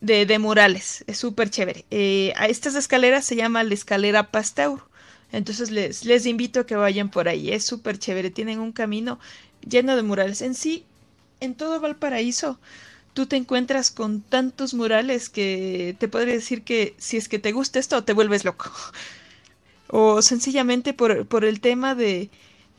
[0.00, 1.04] de, murales.
[1.06, 1.84] Es súper chévere.
[1.90, 4.80] Eh, a estas escaleras se llama la escalera Pasteur.
[5.32, 7.52] Entonces les, les invito a que vayan por ahí.
[7.52, 8.30] Es súper chévere.
[8.30, 9.18] Tienen un camino
[9.68, 10.42] lleno de murales.
[10.42, 10.84] En sí,
[11.40, 12.58] en todo Valparaíso,
[13.14, 17.52] tú te encuentras con tantos murales que te podría decir que si es que te
[17.52, 18.70] gusta esto, te vuelves loco.
[19.90, 22.30] O sencillamente por, por, el tema de,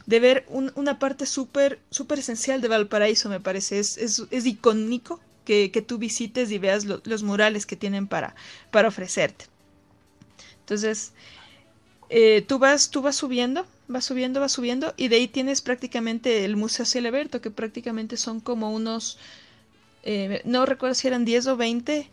[0.05, 3.79] de ver una parte súper, súper esencial de Valparaíso, me parece.
[3.79, 8.35] Es, es, es icónico que, que tú visites y veas los murales que tienen para,
[8.71, 9.45] para ofrecerte.
[10.61, 11.13] Entonces,
[12.09, 16.45] eh, tú, vas, tú vas subiendo, vas subiendo, vas subiendo, y de ahí tienes prácticamente
[16.45, 19.17] el Museo Celeberto, que prácticamente son como unos,
[20.03, 22.09] eh, no recuerdo si eran 10 o 20,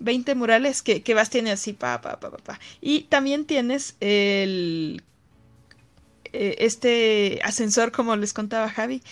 [0.00, 2.60] 20 murales que, que vas, tienes así, pa, pa, pa, pa, pa.
[2.80, 5.02] Y también tienes el,
[6.32, 9.02] eh, este ascensor, como les contaba Javi,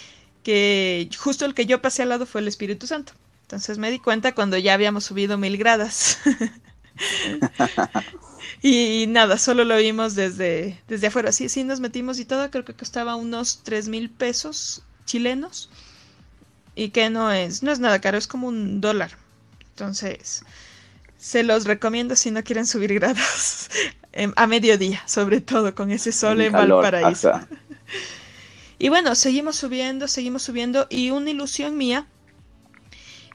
[0.43, 3.13] que justo el que yo pasé al lado fue el Espíritu Santo.
[3.43, 6.19] Entonces me di cuenta cuando ya habíamos subido mil gradas.
[8.63, 11.33] y nada, solo lo vimos desde, desde afuera.
[11.33, 12.51] Sí, sí, nos metimos y todo.
[12.51, 15.71] Creo que costaba unos tres mil pesos chilenos.
[16.75, 19.13] Y que no es, no es nada caro, es como un dólar.
[19.71, 20.45] Entonces,
[21.19, 23.69] se los recomiendo si no quieren subir grados
[24.37, 27.33] a mediodía, sobre todo con ese sol en Valparaíso.
[28.79, 30.87] y bueno, seguimos subiendo, seguimos subiendo.
[30.89, 32.07] Y una ilusión mía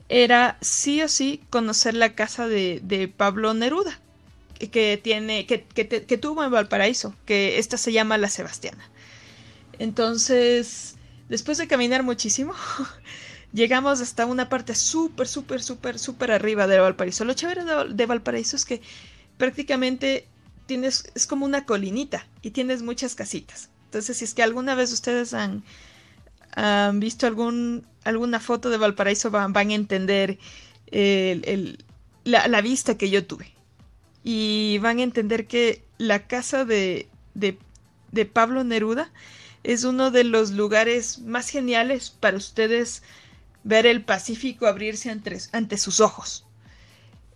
[0.10, 4.00] era sí o sí conocer la casa de, Pablo Neruda,
[4.72, 8.90] que, tiene, que, que, tuvo en Valparaíso, que esta se llama La Sebastiana.
[9.80, 10.96] Entonces,
[11.28, 12.54] después de caminar muchísimo,
[13.54, 17.24] llegamos hasta una parte súper, súper, súper, súper arriba de Valparaíso.
[17.24, 18.82] Lo chévere de, Valparaíso es que
[19.38, 20.28] prácticamente
[20.66, 23.70] tienes, es como una colinita y tienes muchas casitas.
[23.86, 25.64] Entonces, si es que alguna vez ustedes han,
[27.00, 30.38] visto algún alguna foto de Valparaíso van, van a entender
[32.24, 33.54] la, vista que yo tuve.
[34.24, 39.12] Y van a entender que la casa de, de, Pablo Neruda
[39.64, 43.04] es uno de los lugares más geniales para ustedes
[43.64, 46.46] ver el Pacífico abrirse ante, sus ojos.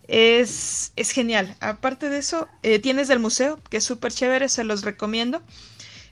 [0.08, 1.56] Es, es, genial.
[1.60, 5.42] Aparte de eso, eh, tienes el museo, que es súper chévere, se los recomiendo.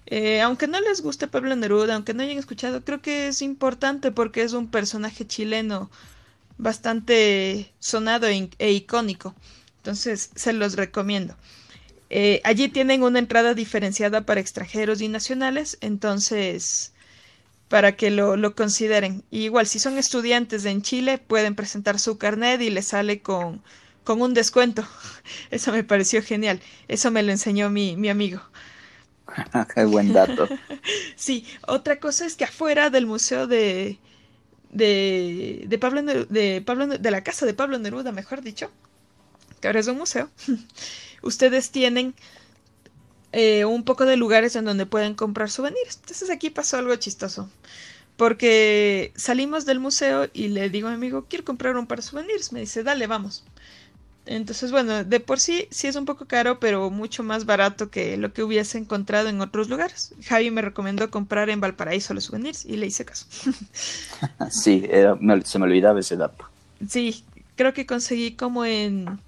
[0.08, 4.12] Eh, aunque no les guste Pablo Neruda, aunque no hayan escuchado, creo que es importante
[4.12, 5.90] porque es un personaje chileno
[6.58, 9.36] bastante sonado e, e icónico.
[9.78, 11.36] Entonces, se los recomiendo.
[12.10, 16.94] Eh, allí tienen una entrada diferenciada para extranjeros y nacionales, entonces,
[17.70, 19.24] para que lo, lo consideren.
[19.32, 23.62] igual, si son estudiantes en Chile, pueden presentar su carnet y les sale con,
[24.04, 24.88] con un descuento.
[25.52, 26.62] Eso me pareció genial.
[26.88, 28.42] Eso me lo enseñó mi, mi amigo.
[29.74, 30.48] Qué buen dato.
[31.16, 34.00] sí, otra cosa es que afuera del museo de,
[34.72, 38.72] de, de Pablo, de Pablo, de la casa de Pablo Neruda, mejor dicho,
[39.60, 40.30] que ahora es un museo,
[41.22, 42.14] ustedes tienen
[43.38, 45.98] eh, un poco de lugares en donde pueden comprar souvenirs.
[46.00, 47.50] Entonces aquí pasó algo chistoso.
[48.16, 52.04] Porque salimos del museo y le digo a mi amigo, quiero comprar un par de
[52.04, 52.54] souvenirs.
[52.54, 53.44] Me dice, dale, vamos.
[54.26, 58.16] Entonces, bueno, de por sí sí es un poco caro, pero mucho más barato que
[58.16, 60.14] lo que hubiese encontrado en otros lugares.
[60.24, 63.26] Javi me recomendó comprar en Valparaíso los souvenirs y le hice caso.
[64.50, 64.88] sí,
[65.44, 66.46] se me olvidaba ese dato.
[66.88, 67.26] Sí,
[67.58, 69.20] creo que conseguí como en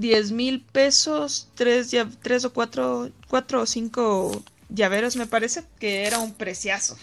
[0.00, 6.18] 10 mil pesos, tres, tres o cuatro, cuatro o cinco llaveros me parece, que era
[6.18, 6.96] un preciazo.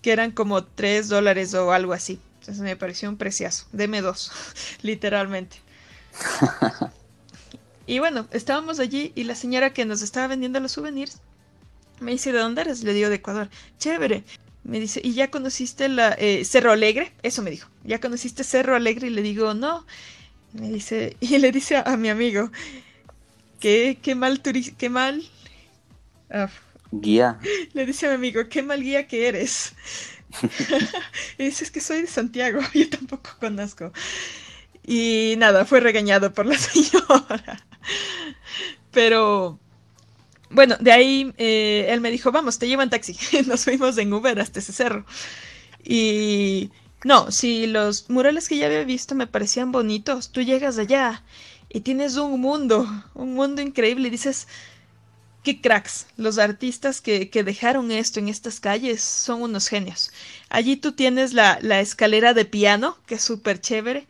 [0.00, 2.20] Que eran como 3 dólares o algo así.
[2.40, 3.66] Entonces me pareció un preciazo.
[3.72, 4.30] Deme dos,
[4.82, 5.58] literalmente.
[7.86, 11.20] y bueno, estábamos allí y la señora que nos estaba vendiendo los souvenirs
[12.00, 12.84] me dice, ¿de dónde eres?
[12.84, 13.48] Le digo, de Ecuador.
[13.78, 14.24] Chévere.
[14.64, 17.12] Me dice, ¿y ya conociste la eh, Cerro Alegre?
[17.22, 17.68] Eso me dijo.
[17.84, 19.06] ¿Ya conociste Cerro Alegre?
[19.06, 19.86] Y le digo, no.
[20.58, 22.50] Me dice, y le dice a, mi amigo,
[23.60, 25.22] qué, qué mal turista, qué mal...
[26.30, 26.48] Ah,
[26.90, 27.38] guía.
[27.72, 29.74] Le dice a mi amigo, qué mal guía que eres.
[31.38, 33.92] y dice, es que soy de Santiago, yo tampoco conozco.
[34.84, 37.64] Y nada, fue regañado por la señora.
[38.92, 39.58] Pero
[40.50, 43.16] bueno, de ahí eh, él me dijo, vamos, te llevo en taxi.
[43.46, 45.04] Nos fuimos en Uber hasta ese cerro.
[45.84, 46.70] Y
[47.04, 51.22] no, si los murales que ya había visto me parecían bonitos, tú llegas allá
[51.68, 54.48] y tienes un mundo, un mundo increíble y dices,
[55.42, 60.10] qué cracks, los artistas que, que dejaron esto en estas calles son unos genios.
[60.48, 64.06] Allí tú tienes la, la escalera de piano, que es súper chévere,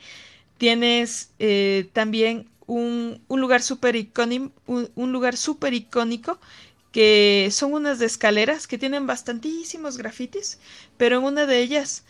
[0.59, 6.41] tienes eh, también un, un lugar súper icónico, un, lugar súper icónico
[6.93, 10.59] que son unas escaleras que tienen bastantísimos grafitis,
[10.97, 12.05] pero en una de ellas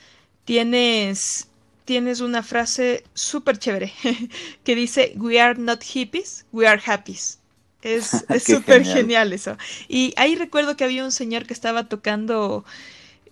[0.46, 1.48] tienes,
[1.84, 3.92] tienes una frase súper chévere
[4.64, 7.38] que dice We are not hippies, we are happies.
[7.82, 9.34] Es súper genial.
[9.34, 9.58] eso.
[9.86, 12.64] Y ahí recuerdo que había un señor que estaba tocando,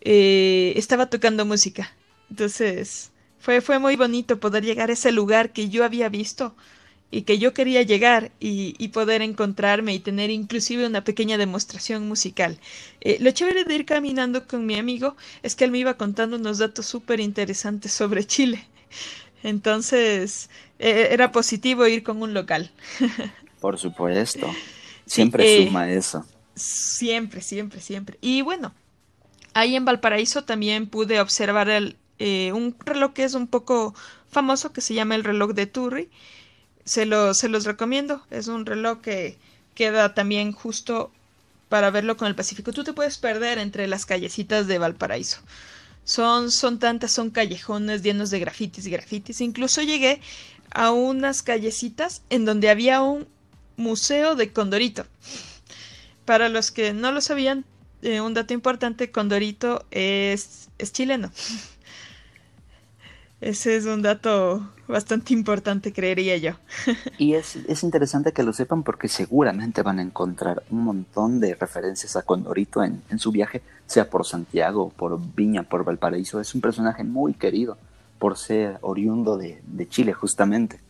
[0.03, 1.92] eh, estaba tocando música.
[2.29, 6.55] Entonces, fue, fue muy bonito poder llegar a ese lugar que yo había visto
[7.14, 12.59] y que yo quería llegar y, poder encontrarme y tener inclusive una pequeña demostración musical.
[13.00, 16.37] Eh, lo chévere de ir caminando con mi amigo es que él me iba contando
[16.37, 18.66] unos datos súper interesantes sobre Chile.
[19.44, 20.50] Entonces
[20.81, 22.72] eh, era positivo ir con un local.
[23.61, 24.53] Por supuesto.
[25.07, 26.27] Siempre eh, suma eso.
[26.57, 28.18] Siempre, siempre, siempre.
[28.22, 28.74] Y bueno,
[29.53, 31.96] ahí en Valparaíso también pude observar el,
[32.53, 33.94] un reloj que es un poco
[34.29, 36.11] famoso que se llama el reloj de Turri
[36.85, 38.23] se, se los recomiendo.
[38.31, 39.38] Es un reloj que
[39.75, 41.11] queda también justo
[41.68, 42.73] para verlo con el Pacífico.
[42.73, 45.38] Tú te puedes perder entre las callecitas de Valparaíso.
[46.05, 49.40] Son, son tantas, son callejones llenos de grafitis y grafitis.
[49.40, 50.20] Incluso llegué
[50.70, 53.27] a unas callecitas en donde había un
[53.77, 55.07] museo de Condorito.
[56.25, 57.64] Para los que no lo sabían,
[58.03, 61.33] eh, un dato importante, Condorito es chileno.
[63.44, 66.52] Ese es un dato bastante importante, creería yo.
[67.18, 72.16] y es, interesante que lo sepan porque seguramente van a encontrar un montón de referencias
[72.16, 76.40] a Condorito en, su viaje, sea por Santiago, por Viña, por Valparaíso.
[76.40, 77.76] Es un personaje muy querido
[78.18, 80.80] por ser oriundo de, Chile, justamente.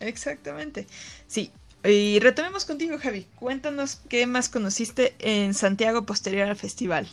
[0.00, 0.88] Exactamente.
[1.28, 1.52] Sí.
[1.84, 3.24] Y retomemos contigo, Javi.
[3.36, 7.06] Cuéntanos qué más conociste en Santiago posterior al festival.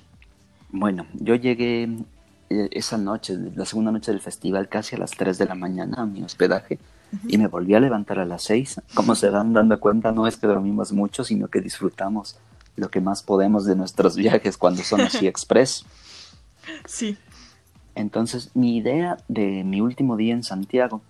[0.71, 1.87] Bueno, yo llegué
[2.49, 6.05] esa noche, la segunda noche del festival, casi a las 3 de la mañana a
[6.05, 6.79] mi hospedaje
[7.27, 8.81] y me volví a levantar a las 6.
[8.93, 12.37] Como se dan dando cuenta, no es que dormimos mucho, sino que disfrutamos
[12.75, 15.85] lo que más podemos de nuestros viajes cuando son así express.
[16.85, 17.17] Sí.
[17.95, 21.01] Entonces, mi idea de mi último día en Santiago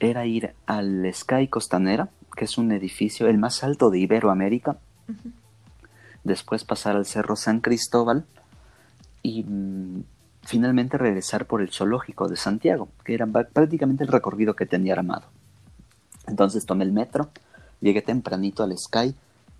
[0.00, 4.78] era ir al Sky Costanera, que es un edificio el más alto de Iberoamérica.
[6.24, 8.24] Después pasar al Cerro San Cristóbal
[9.22, 10.04] y mm,
[10.44, 15.24] finalmente regresar por el zoológico de Santiago, que era prácticamente el recorrido que tenía armado.
[16.26, 17.30] Entonces tomé el metro,
[17.80, 19.14] llegué tempranito al Sky,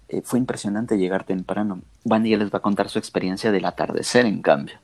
[0.09, 1.81] eh, fue impresionante llegar temprano.
[2.05, 4.75] Van ya les va a contar su experiencia del atardecer, en cambio.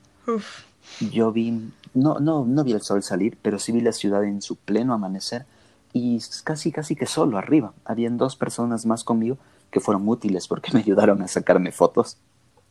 [1.11, 4.41] Yo vi, no, no, no vi el sol salir, pero sí vi la ciudad en
[4.41, 5.45] su pleno amanecer
[5.93, 7.73] y casi, casi que solo arriba.
[7.85, 9.37] Habían dos personas más conmigo
[9.71, 12.17] que fueron útiles porque me ayudaron a sacarme fotos.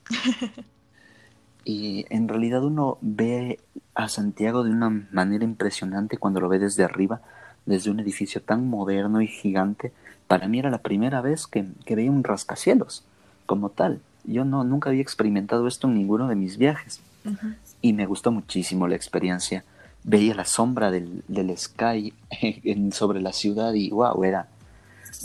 [1.68, 3.60] Y en realidad uno ve
[3.94, 7.20] a Santiago de una manera impresionante cuando lo ve desde arriba,
[7.66, 9.92] desde un edificio tan moderno y gigante.
[10.28, 13.04] Para mí era la primera vez que, que veía un rascacielos
[13.44, 14.00] como tal.
[14.24, 17.02] Yo no, nunca había experimentado esto en ninguno de mis viajes.
[17.82, 19.62] Y me gustó muchísimo la experiencia.
[20.04, 24.48] Veía la sombra del, del sky en, sobre la ciudad y wow, era...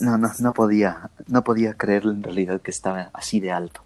[0.01, 3.81] No, no, no podía, no podía creer en realidad que estaba así de alto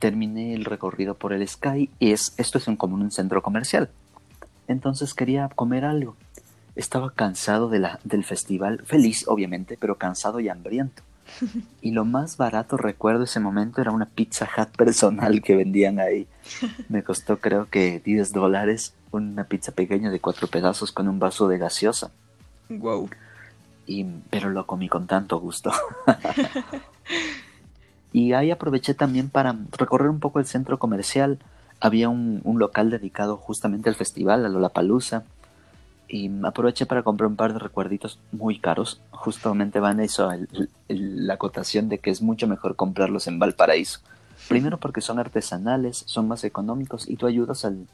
[0.00, 3.90] terminé el recorrido por el Sky y es, esto es un, como un centro comercial.
[4.66, 6.16] Entonces quería comer algo
[6.80, 11.02] estaba cansado de la, del festival, feliz obviamente, pero cansado y hambriento.
[11.82, 16.26] Y lo más barato, recuerdo ese momento, era una pizza hut personal que vendían ahí.
[16.88, 21.48] Me costó creo que 10 dólares una pizza pequeña de cuatro pedazos con un vaso
[21.48, 22.10] de gaseosa.
[22.68, 23.08] Wow.
[23.86, 25.72] Y, pero lo comí con tanto gusto.
[28.12, 31.38] y ahí aproveché también para recorrer un poco el centro comercial.
[31.80, 35.24] Había un, un local dedicado justamente al festival, a Lollapalooza
[36.10, 39.00] y aproveché para comprar un par de recuerditos muy caros.
[39.10, 40.30] Justamente van eso,
[40.88, 44.00] la acotación de que es mucho mejor comprarlos en Valparaíso.
[44.48, 47.86] Primero porque son artesanales, son más económicos y tú ayudas al,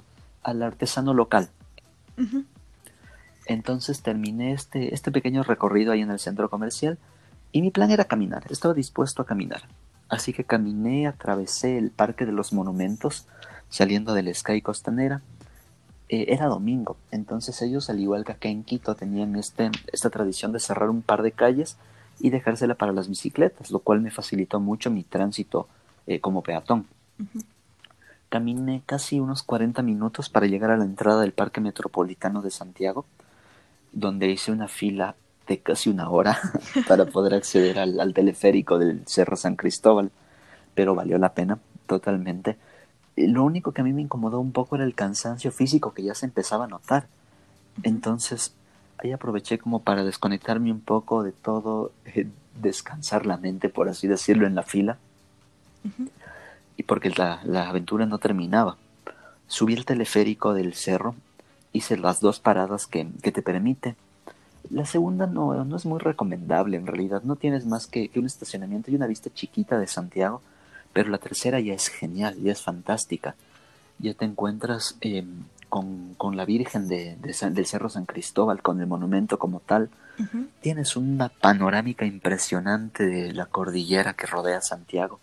[0.63, 1.51] artesano local.
[3.45, 6.99] Entonces terminé este, este pequeño recorrido ahí en el centro comercial
[7.53, 9.63] y mi plan era caminar, estaba dispuesto a caminar.
[10.09, 13.27] Así que caminé, atravesé el Parque de los Monumentos,
[13.69, 15.23] saliendo del Sky Costanera,
[16.09, 20.53] eh, era domingo, entonces ellos, al igual que acá en Quito, tenían este, esta tradición
[20.53, 21.77] de cerrar un par de calles
[22.21, 25.67] y dejársela para las bicicletas, lo cual me facilitó mucho mi tránsito
[26.07, 26.87] eh, como peatón.
[28.29, 33.05] Caminé casi unos 40 minutos para llegar a la entrada del Parque Metropolitano de Santiago,
[33.93, 36.39] donde hice una fila de casi una hora
[36.89, 40.11] para poder acceder al teleférico del Cerro San Cristóbal,
[40.75, 42.57] pero valió la pena totalmente
[43.17, 46.15] lo único que a mí me incomodó un poco era el cansancio físico que ya
[46.15, 47.07] se empezaba a notar.
[47.83, 48.55] Entonces,
[48.99, 52.29] ahí aproveché como para desconectarme un poco de todo, eh,
[52.61, 54.99] descansar la mente, por así decirlo, en la fila.
[56.77, 58.77] Y porque la, aventura no terminaba.
[59.47, 61.15] Subí el teleférico del cerro,
[61.73, 63.95] hice las dos paradas que, te permite.
[64.71, 68.27] La segunda no, no es muy recomendable en realidad, no tienes más que, que un
[68.27, 70.41] estacionamiento y una vista chiquita de Santiago
[70.97, 73.35] pero la tercera ya es genial, ya es fantástica.
[73.99, 79.39] Ya te encuentras em, con, la Virgen de, del Cerro San Cristóbal, con el monumento
[79.39, 79.91] como tal.
[80.63, 85.21] Tienes una panorámica impresionante de la cordillera que rodea Santiago.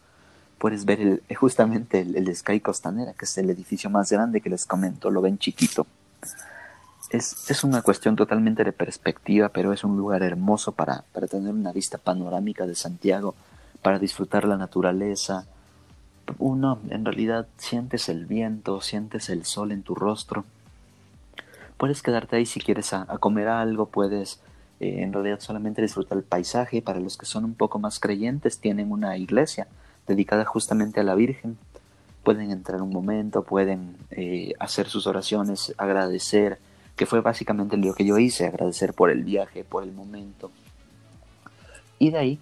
[0.59, 4.67] Puedes ver el, justamente el, Sky Costanera, que es el edificio más grande que les
[4.67, 5.87] comento, lo ven chiquito.
[7.13, 11.53] Es, es, una cuestión totalmente de perspectiva, pero es un lugar hermoso para, para tener
[11.53, 13.35] una vista panorámica de Santiago,
[13.81, 15.45] para disfrutar la naturaleza,
[16.39, 20.45] uno en realidad sientes el viento, sientes el sol en tu rostro.
[21.77, 24.39] Puedes quedarte ahí si quieres a, comer algo, puedes
[24.79, 26.81] eh, en realidad solamente disfrutar el paisaje.
[26.81, 29.67] Para los que son un poco más creyentes, tienen una iglesia
[30.07, 31.57] dedicada justamente a la Virgen.
[32.23, 36.57] Pueden entrar un momento, pueden eh, hacer sus oraciones, agradecer,
[36.95, 40.51] que fue básicamente lo que yo hice, agradecer por el viaje, por el momento.
[41.99, 42.39] Y de ahí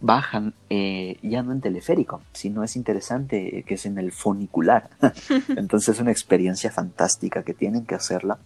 [0.00, 4.90] bajan eh, ya no en teleférico, sino es interesante que es en el funicular.
[5.56, 8.38] Entonces es una experiencia fantástica que tienen que hacerla.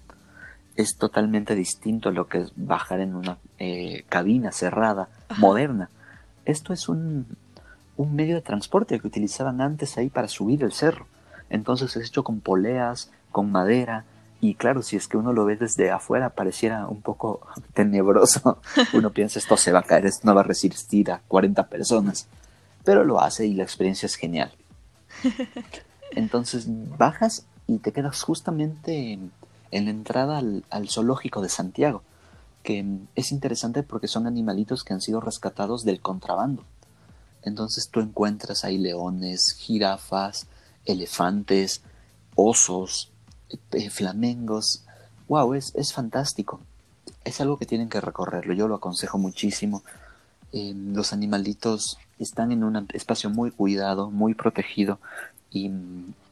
[0.76, 5.08] Es totalmente distinto a lo que es bajar en una eh, cabina cerrada,
[5.38, 5.90] moderna.
[6.44, 7.26] Esto es un,
[7.96, 11.06] un medio de transporte que utilizaban antes ahí para subir el cerro.
[11.48, 14.04] Entonces es hecho con poleas, con madera,
[14.48, 17.40] y claro, si es que uno lo ve desde afuera, pareciera un poco
[17.74, 18.58] tenebroso.
[18.92, 22.28] Uno piensa, esto se va a caer, esto no va a resistir a 40 personas.
[22.84, 24.52] Pero lo hace y la experiencia es genial.
[26.12, 26.66] Entonces
[26.96, 29.32] bajas y te quedas justamente en,
[29.72, 32.02] la entrada al, al, zoológico de Santiago,
[32.62, 32.86] que
[33.16, 36.62] es interesante porque son animalitos que han sido rescatados del contrabando.
[37.42, 40.46] Entonces tú encuentras ahí leones, jirafas,
[40.84, 41.82] elefantes,
[42.36, 43.10] osos,
[43.72, 44.84] eh, flamengos.
[45.28, 46.60] Wow, es, es fantástico.
[47.24, 48.54] Es algo que tienen que recorrerlo.
[48.54, 49.82] Yo lo aconsejo muchísimo.
[50.52, 54.98] Eh, los animalitos están en un espacio muy cuidado, muy protegido.
[55.50, 55.70] Y,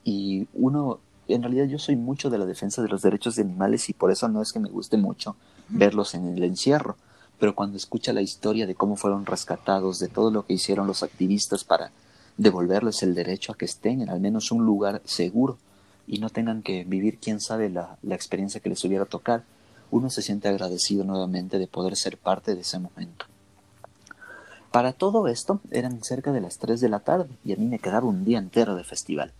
[0.04, 3.88] y uno, en realidad yo soy mucho de la defensa de los derechos de animales
[3.88, 5.36] y por eso no es que me guste mucho
[5.68, 6.96] verlos en el encierro.
[7.38, 11.02] Pero cuando escucha la historia de cómo fueron rescatados, de todo lo que hicieron los
[11.02, 11.90] activistas para
[12.36, 15.58] devolverles el derecho a que estén en al menos un lugar seguro,
[16.06, 19.44] y no tengan que vivir quién sabe la, experiencia que les hubiera tocar,
[19.90, 23.26] uno se siente agradecido nuevamente de poder ser parte de ese momento.
[24.70, 27.78] Para todo esto eran cerca de las 3 de la tarde y a mí me
[27.78, 29.32] quedaba un día entero de festival.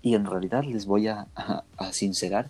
[0.00, 2.48] Y en realidad les voy a, a, sincerar,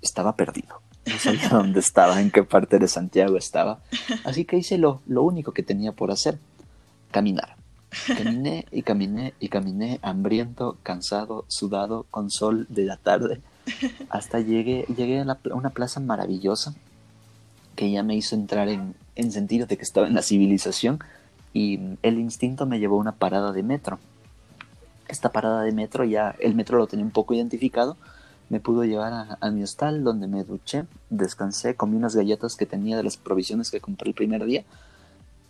[0.00, 0.80] estaba perdido.
[1.06, 3.80] No sabía dónde estaba, en qué parte de Santiago estaba.
[4.24, 6.38] Así que hice lo, lo único que tenía por hacer,
[7.10, 7.56] caminar.
[8.06, 13.40] Caminé y caminé y caminé, hambriento, cansado, sudado, con sol de la tarde,
[14.10, 16.74] hasta llegué, llegué a, una plaza maravillosa
[17.74, 21.00] que ya me hizo entrar en, en sentido de que estaba en la civilización
[21.52, 23.98] y el instinto me llevó a una parada de metro.
[25.08, 27.96] Esta parada de metro ya, el metro lo tenía un poco identificado,
[28.48, 32.96] me pudo llevar a, mi hostal donde me duché, descansé, comí unas galletas que tenía
[32.96, 34.64] de las provisiones que compré el primer día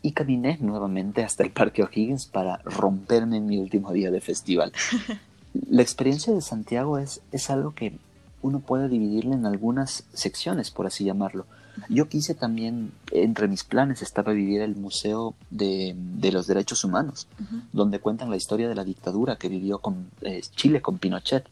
[0.07, 4.73] y caminé nuevamente hasta el Parque O'Higgins para romperme en mi último día de festival.
[5.69, 7.99] La experiencia de Santiago es, es algo que
[8.41, 11.45] uno puede dividirle en algunas secciones, por así llamarlo.
[11.89, 15.97] Yo quise también, entre mis planes estaba vivir el Museo de,
[16.33, 17.27] los Derechos Humanos,
[17.73, 21.49] donde cuentan la historia de la dictadura que vivió con eh, Chile con Pinochet.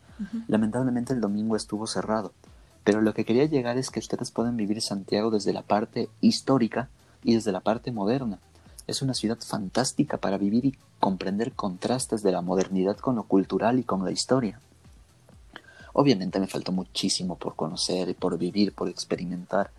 [0.46, 2.32] Lamentablemente el domingo estuvo cerrado,
[2.84, 6.88] pero lo que quería llegar es que ustedes pueden vivir Santiago desde la parte histórica
[7.24, 8.38] y desde la parte moderna.
[8.86, 13.78] Es una ciudad fantástica para vivir y comprender contrastes de la modernidad con lo cultural
[13.78, 14.60] y con la historia.
[15.94, 19.70] Obviamente me faltó muchísimo por conocer por vivir, por experimentar,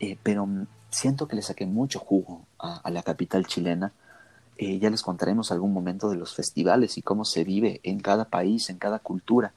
[0.00, 0.48] eh, pero
[0.90, 3.92] siento que le saqué mucho jugo a, la capital chilena.
[4.56, 8.24] Eh, ya les contaremos algún momento de los festivales y cómo se vive en cada
[8.24, 9.52] país, en cada cultura.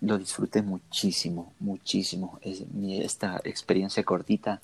[0.00, 2.38] Lo disfruté muchísimo, muchísimo.
[2.42, 4.60] Es, esta experiencia cortita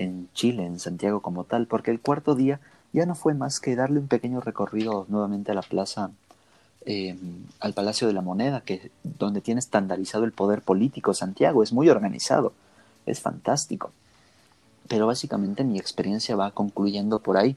[0.00, 2.58] en Chile, en Santiago como tal, porque el cuarto día
[2.92, 6.10] ya no fue más que darle un pequeño recorrido nuevamente a la plaza,
[6.86, 7.16] eh,
[7.60, 11.90] al Palacio de la Moneda, que donde tiene estandarizado el poder político Santiago, es muy
[11.90, 12.54] organizado,
[13.04, 13.92] es fantástico.
[14.88, 17.56] Pero básicamente mi experiencia va concluyendo por ahí.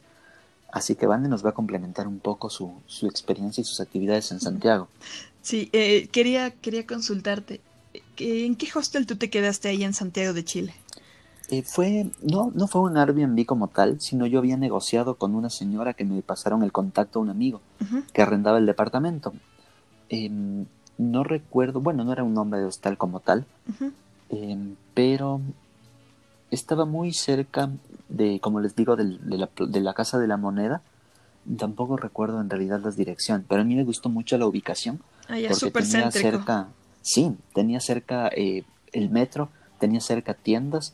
[0.71, 4.31] Así que Vande nos va a complementar un poco su, su experiencia y sus actividades
[4.31, 4.89] en Santiago.
[5.41, 7.61] Sí, eh, quería, quería consultarte.
[8.17, 10.73] ¿En qué hostel tú te quedaste ahí en Santiago de Chile?
[11.49, 15.49] Eh, fue, no, no fue un Airbnb como tal, sino yo había negociado con una
[15.49, 17.61] señora que me pasaron el contacto a un amigo
[18.13, 19.33] que arrendaba el departamento.
[20.09, 20.65] Em,
[20.97, 23.45] no recuerdo, bueno, no era un nombre de hostal como tal,
[24.29, 25.41] em, pero
[26.49, 27.69] estaba muy cerca
[28.07, 30.81] de, como les digo, de, la, de, la, Casa de la Moneda.
[31.57, 35.01] Tampoco recuerdo en realidad la dirección, pero a mí me gustó mucho la ubicación.
[35.27, 36.67] Ah, porque tenía cerca,
[37.01, 38.63] sí, tenía cerca eh,
[38.93, 40.93] el metro, tenía cerca tiendas,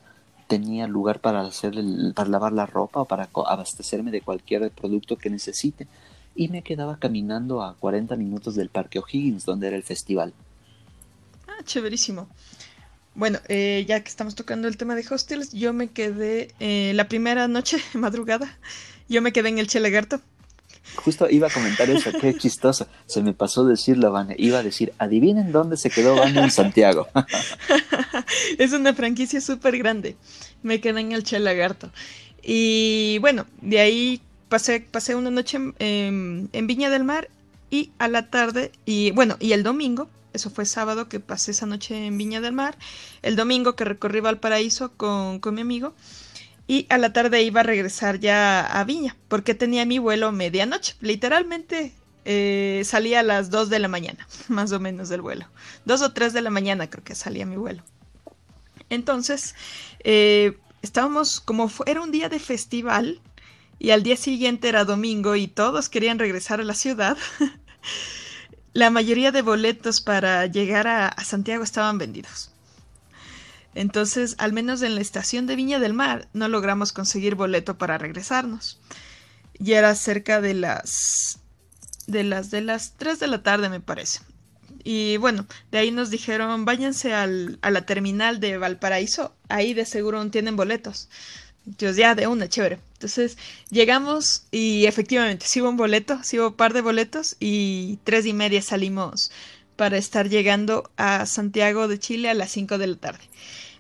[0.50, 1.76] tenía lugar para hacer
[2.16, 5.88] para lavar la ropa o para abastecerme de cualquier producto que necesite
[6.36, 10.34] y me quedaba caminando a 40 minutos del Parque O'Higgins donde era el festival.
[11.48, 12.28] Ah, chéverísimo.
[13.14, 17.08] Bueno, eh, ya que estamos tocando el tema de hostels, yo me quedé eh, la
[17.08, 18.58] primera noche, madrugada,
[19.08, 20.20] yo me quedé en el Chelegarto.
[20.96, 22.88] Justo iba a comentar eso, qué chistoso.
[23.06, 24.36] Se me pasó decirlo, Vane.
[24.38, 27.08] Iba a decir, adivinen dónde se quedó Vane en Santiago.
[28.58, 30.16] es una franquicia súper grande.
[30.64, 31.92] Me quedé en el Chelagarto.
[32.42, 37.30] Y bueno, de ahí pasé, pasé una noche en, en Viña del Mar
[37.70, 41.66] y a la tarde, y bueno, y el domingo eso fue sábado que pasé esa
[41.66, 42.78] noche en Viña del Mar.
[43.22, 45.94] El domingo que recorrí Valparaíso con, con mi amigo.
[46.70, 50.96] Y a la tarde iba a regresar ya a Viña, porque tenía mi vuelo medianoche.
[51.02, 51.94] Literalmente
[52.26, 55.48] eh, salía a las 2 de la mañana, más o menos del vuelo.
[55.86, 57.82] 2 o 3 de la mañana creo que salía mi vuelo.
[58.92, 59.56] Entonces,
[60.04, 63.20] eh, estábamos como era un día de festival
[63.80, 67.18] y al día siguiente era domingo y todos querían regresar a la ciudad.
[68.74, 72.52] la mayoría de boletos para llegar a, Santiago estaban vendidos.
[73.76, 77.98] Entonces, al menos en la estación de Viña del Mar, no logramos conseguir boleto para
[77.98, 78.80] regresarnos.
[79.54, 81.40] Y era cerca de las
[82.08, 84.22] de las de las 3 de la tarde, me parece.
[84.84, 89.86] Y bueno, de ahí nos dijeron, váyanse al, a la terminal de Valparaíso, ahí de
[89.86, 91.10] seguro tienen boletos.
[91.68, 92.80] Entonces ya de una, chévere.
[92.94, 93.38] Entonces
[93.70, 98.34] llegamos y efectivamente sí hubo un boleto, sí un par de boletos y tres y
[98.34, 99.32] media salimos
[99.80, 103.24] para estar llegando a Santiago de Chile a las 5 de la tarde.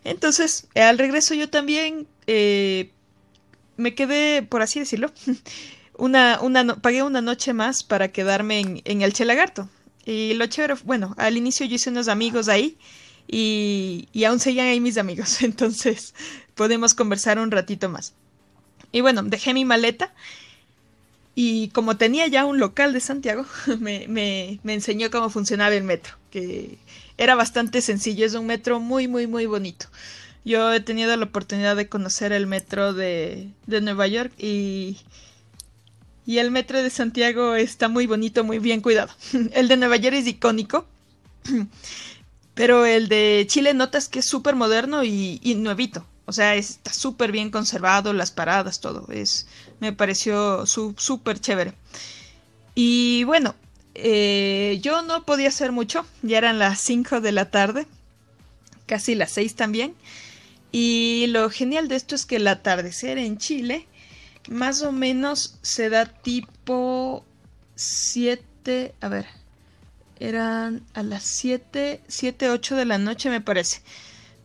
[0.06, 2.91] Entonces, al regreso yo también eh,
[3.76, 5.12] me quedé, por así decirlo,
[5.97, 9.68] una, una pagué una noche más para quedarme en, en el Chelagarto.
[10.06, 12.78] Y lo chévere, bueno, al inicio yo hice unos amigos ahí
[13.28, 16.14] y, y aún seguían ahí mis amigos, entonces
[16.56, 18.14] podemos conversar un ratito más.
[18.93, 20.14] Y bueno, dejé mi maleta
[21.41, 23.45] y como tenía ya un local de Santiago,
[23.79, 26.77] me, enseñó cómo funcionaba el metro, que
[27.17, 29.85] era bastante sencillo, es un metro muy, muy, muy bonito.
[30.43, 34.97] Yo he tenido la oportunidad de conocer el metro de, de Nueva York y,
[36.25, 39.13] y el metro de Santiago está muy bonito, muy bien cuidado.
[39.53, 40.87] El de Nueva York es icónico,
[42.53, 46.05] pero el de Chile notas que es súper moderno y, y nuevito.
[46.30, 49.07] O sea, está súper bien conservado, las paradas, todo.
[49.11, 49.47] Es,
[49.80, 51.73] me pareció súper chévere.
[52.75, 53.55] Y bueno,
[53.95, 56.05] eh, yo no podía hacer mucho.
[56.21, 57.88] Ya eran las 5 de la tarde.
[58.86, 59.95] Casi las 6 también.
[60.71, 63.88] Y lo genial de esto es que el atardecer en Chile
[64.47, 67.25] más o menos se da tipo
[67.73, 69.25] 7, a ver,
[70.19, 73.82] Eran a las 7, 7, 8 de la noche me parece.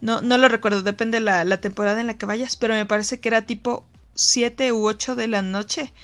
[0.05, 3.21] No, no lo recuerdo, depende la, la temporada en la que vayas, pero me parece
[3.21, 5.95] que era tipo 7 u 8 de la noche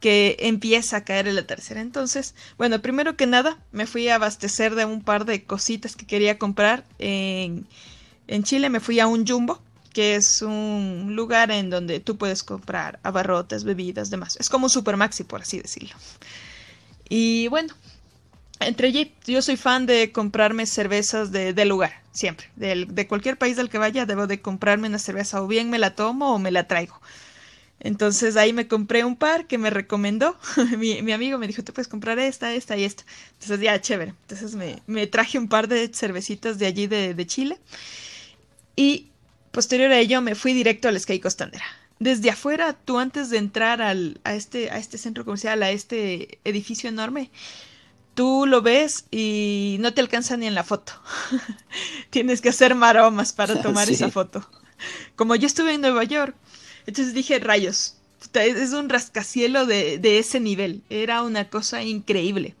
[0.00, 1.80] que empieza a caer el tercera.
[1.80, 6.06] Entonces, bueno, primero que nada, me fui a abastecer de un par de cositas que
[6.06, 7.66] quería comprar en,
[8.26, 8.68] en Chile.
[8.68, 9.62] Me fui a un Jumbo,
[9.94, 14.36] que es un lugar en donde tú puedes comprar abarrotes, bebidas, demás.
[14.38, 15.96] Es como un super maxi, por así decirlo.
[17.08, 17.72] Y bueno,
[18.60, 22.48] entre allí, yo soy fan de comprarme cervezas de, del lugar, siempre.
[22.56, 25.78] De, de cualquier país al que vaya, debo de comprarme una cerveza, o bien me
[25.78, 27.00] la tomo o me la traigo.
[27.80, 30.36] Entonces ahí me compré un par que me recomendó.
[30.78, 33.04] mi, mi, amigo me dijo, te puedes comprar esta, esta y esta.
[33.34, 34.14] Entonces ya, chévere.
[34.22, 37.58] Entonces me, me traje un par de cervecitas de allí de, de, Chile.
[38.74, 39.10] Y
[39.52, 41.64] posterior a ello me fui directo al Sky Costanera.
[42.00, 46.40] Desde afuera, tú antes de entrar al, a, este, a este centro comercial, a este
[46.44, 47.30] edificio enorme,
[48.18, 50.92] tú lo ves y no te alcanza ni en la foto.
[52.10, 53.94] Tienes que hacer maromas para tomar sí.
[53.94, 54.44] esa foto.
[55.14, 56.34] Como yo estuve en Nueva York,
[56.88, 57.94] entonces dije, rayos,
[58.34, 60.82] es un rascacielo de, de, ese nivel.
[60.90, 62.56] Era una cosa increíble.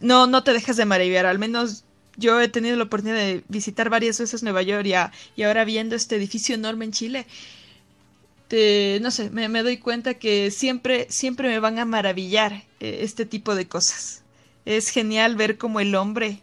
[0.00, 1.84] No, no te dejas de maravillar, al menos
[2.18, 5.64] yo he tenido la oportunidad de visitar varias veces Nueva York y, a, y ahora
[5.64, 7.26] viendo este edificio enorme en Chile.
[8.48, 12.98] Te, no sé, me, me, doy cuenta que siempre, siempre me van a maravillar eh,
[13.00, 14.21] este tipo de cosas.
[14.64, 16.40] Es genial ver cómo el hombre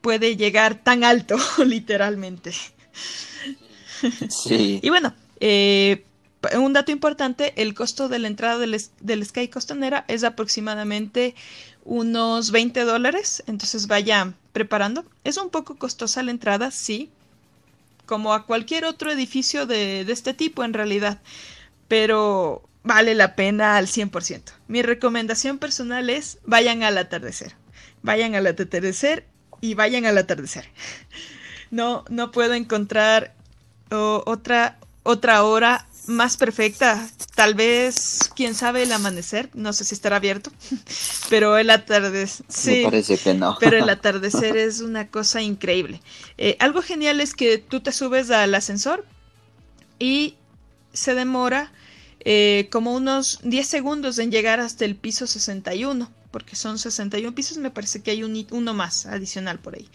[0.00, 2.52] puede llegar tan alto, literalmente.
[4.28, 4.80] Sí.
[4.82, 6.04] y bueno, eh,
[6.58, 11.34] un dato importante, el costo de la entrada del, del Sky Costanera es aproximadamente
[11.84, 15.04] unos 20 dólares, entonces vaya preparando.
[15.24, 17.10] Es un poco costosa la entrada, sí,
[18.06, 21.20] como a cualquier otro edificio de, de este tipo en realidad,
[21.86, 24.42] pero vale la pena al 100%.
[24.68, 27.54] Mi recomendación personal es vayan al atardecer,
[28.02, 29.26] vayan al atardecer
[29.60, 30.68] y vayan al atardecer.
[31.70, 33.32] No, no puedo encontrar
[33.90, 37.08] oh, otra, otra hora más perfecta.
[37.34, 39.48] Tal vez, quién sabe, el amanecer.
[39.54, 40.52] No sé si estará abierto.
[41.30, 42.44] Pero el atardecer.
[42.46, 43.56] Sí, Me parece que no.
[43.58, 46.02] pero el atardecer es una cosa increíble.
[46.36, 49.06] Eh, algo genial es que tú te subes al ascensor
[49.98, 50.34] y
[50.92, 51.72] se demora
[52.24, 56.10] eh, como unos 10 segundos en llegar hasta el piso 61.
[56.30, 59.86] Porque son 61 pisos, me parece que hay un, uno más adicional por ahí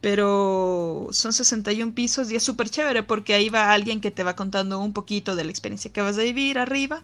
[0.00, 4.36] pero son 61 pisos y es súper chévere porque ahí va alguien que te va
[4.36, 7.02] contando un poquito de la experiencia que vas a vivir arriba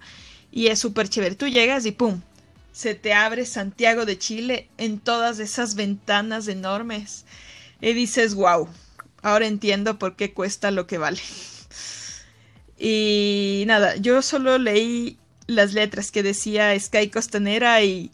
[0.53, 1.35] y es súper chévere.
[1.35, 2.21] Tú llegas y ¡pum!
[2.71, 7.25] Se te abre Santiago de Chile en todas esas ventanas enormes
[7.81, 8.69] y dices, wow,
[9.23, 11.21] ahora entiendo por qué cuesta lo que vale.
[12.85, 15.17] Y nada, yo solo leí
[15.47, 18.11] las letras que decía Sky Costanera y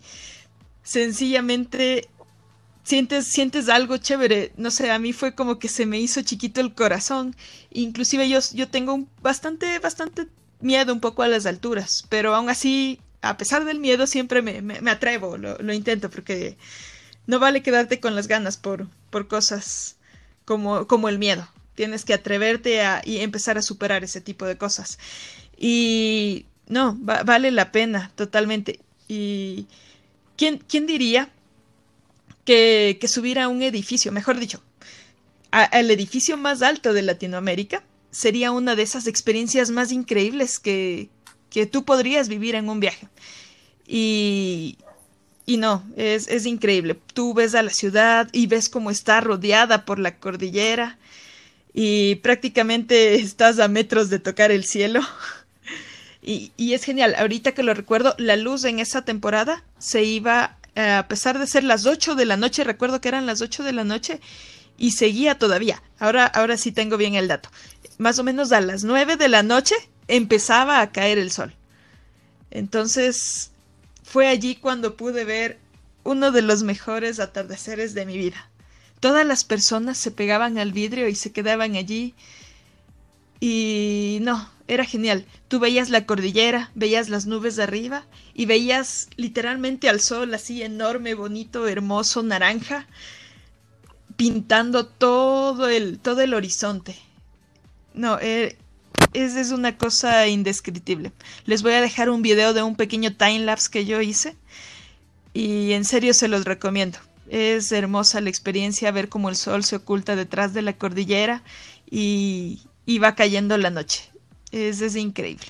[0.83, 2.07] sencillamente
[2.85, 4.53] sientes, sientes algo chévere.
[4.59, 7.35] No sé, a mí fue como que se me hizo chiquito el corazón.
[7.71, 10.29] Inclusive yo, yo tengo un bastante, bastante
[10.61, 14.61] miedo un poco a las alturas, pero aún así, a pesar del miedo, siempre me,
[14.61, 16.59] me, me atrevo, lo, lo, intento, porque
[17.27, 19.97] no vale quedarte con las ganas por, por cosas
[20.45, 21.49] como, como el miedo.
[21.79, 24.99] Tienes que atreverte a, y empezar a superar ese tipo de cosas.
[25.57, 28.81] Y no, va, vale la pena totalmente.
[29.07, 29.68] Y
[30.37, 31.31] ¿quién, quién diría
[32.45, 34.61] que, que subir a un edificio, mejor dicho,
[35.53, 41.11] al edificio más alto de Latinoamérica, sería una de esas experiencias más increíbles que,
[41.49, 43.07] que tú podrías vivir en un viaje.
[43.87, 44.79] Y,
[45.47, 46.99] y no, es, es, increíble.
[47.14, 50.99] Tú ves a la ciudad y ves cómo está rodeada por la cordillera
[51.81, 55.01] y prácticamente estás a metros de tocar el cielo.
[56.20, 57.14] Y, es genial.
[57.16, 61.64] Ahorita que lo recuerdo, la luz en esa temporada se iba a pesar de ser
[61.64, 64.20] las 8 de la noche, recuerdo que eran las 8 de la noche
[64.76, 65.83] y seguía todavía.
[65.99, 67.49] Ahora, ahora sí tengo bien el dato.
[67.97, 69.74] Más o menos a las 9 de la noche
[70.07, 71.55] empezaba a caer el sol.
[72.51, 73.51] Entonces
[74.03, 75.59] fue allí cuando pude ver
[76.05, 78.47] uno de los mejores atardeceres de mi vida.
[79.01, 82.14] Todas las personas se pegaban al vidrio y se quedaban allí.
[83.40, 85.24] Y no, era genial.
[85.49, 90.62] Tú veías la cordillera, veías las nubes de arriba y veías literalmente al sol así
[90.62, 92.86] enorme, bonito, hermoso, naranja,
[94.16, 96.96] pintando todo el, todo el horizonte.
[97.94, 98.57] No, eh,
[99.12, 101.12] es, es una cosa indescriptible.
[101.46, 104.36] Les voy a dejar un video de un pequeño timelapse que yo hice
[105.32, 106.99] y en serio se los recomiendo.
[107.29, 111.43] Es hermosa la experiencia ver cómo el sol se oculta detrás de la cordillera
[111.91, 112.61] y,
[113.03, 114.11] va cayendo la noche.
[114.51, 115.47] Es, es increíble.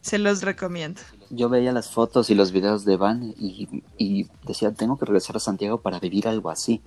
[0.00, 1.00] Se los recomiendo.
[1.30, 5.36] yo veía las fotos y los videos de Van y, y, decía, tengo que regresar
[5.36, 6.80] a Santiago para vivir algo así.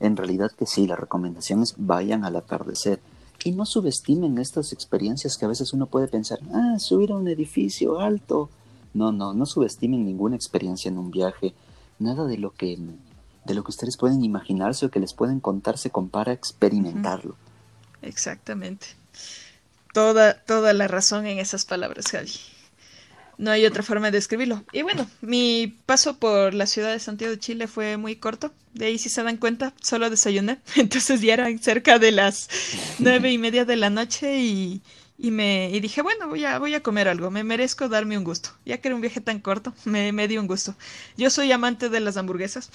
[0.00, 3.00] En realidad que sí, la recomendación es vayan al atardecer
[3.44, 7.28] y no subestimen estas experiencias que a veces uno puede pensar, ah, subir a un
[7.28, 8.50] edificio alto.
[8.92, 11.54] No, no, no subestimen ninguna experiencia en un viaje.
[11.98, 12.78] Nada de lo que
[13.44, 17.36] de lo que ustedes pueden imaginarse o que les pueden contar se compara experimentarlo.
[18.02, 18.88] Exactamente.
[19.92, 22.32] Toda, toda la razón en esas palabras, Javi.
[23.38, 24.64] No hay otra forma de describirlo.
[24.70, 28.52] Y bueno, mi paso por la ciudad de Santiago de Chile fue muy corto.
[28.74, 30.60] De ahí, si se dan cuenta, solo desayuné.
[30.76, 32.48] Entonces ya eran cerca de las
[32.98, 34.82] nueve y media de la noche y,
[35.22, 37.30] y me y dije, bueno, voy a, voy a comer algo.
[37.30, 38.50] Me merezco darme un gusto.
[38.64, 40.74] Ya que era un viaje tan corto, me, me dio un gusto.
[41.16, 42.70] Yo soy amante de las hamburguesas.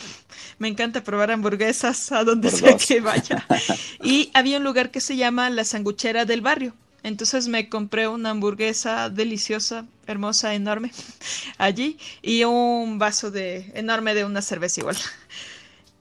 [0.60, 3.46] Me encanta probar hamburguesas a donde sea que vaya.
[4.04, 6.74] Y había un lugar que se llama La Sanguchera del Barrio
[7.06, 10.92] entonces me compré una hamburguesa deliciosa, hermosa, enorme,
[11.60, 14.98] allí y un vaso de enorme de una cerveza igual.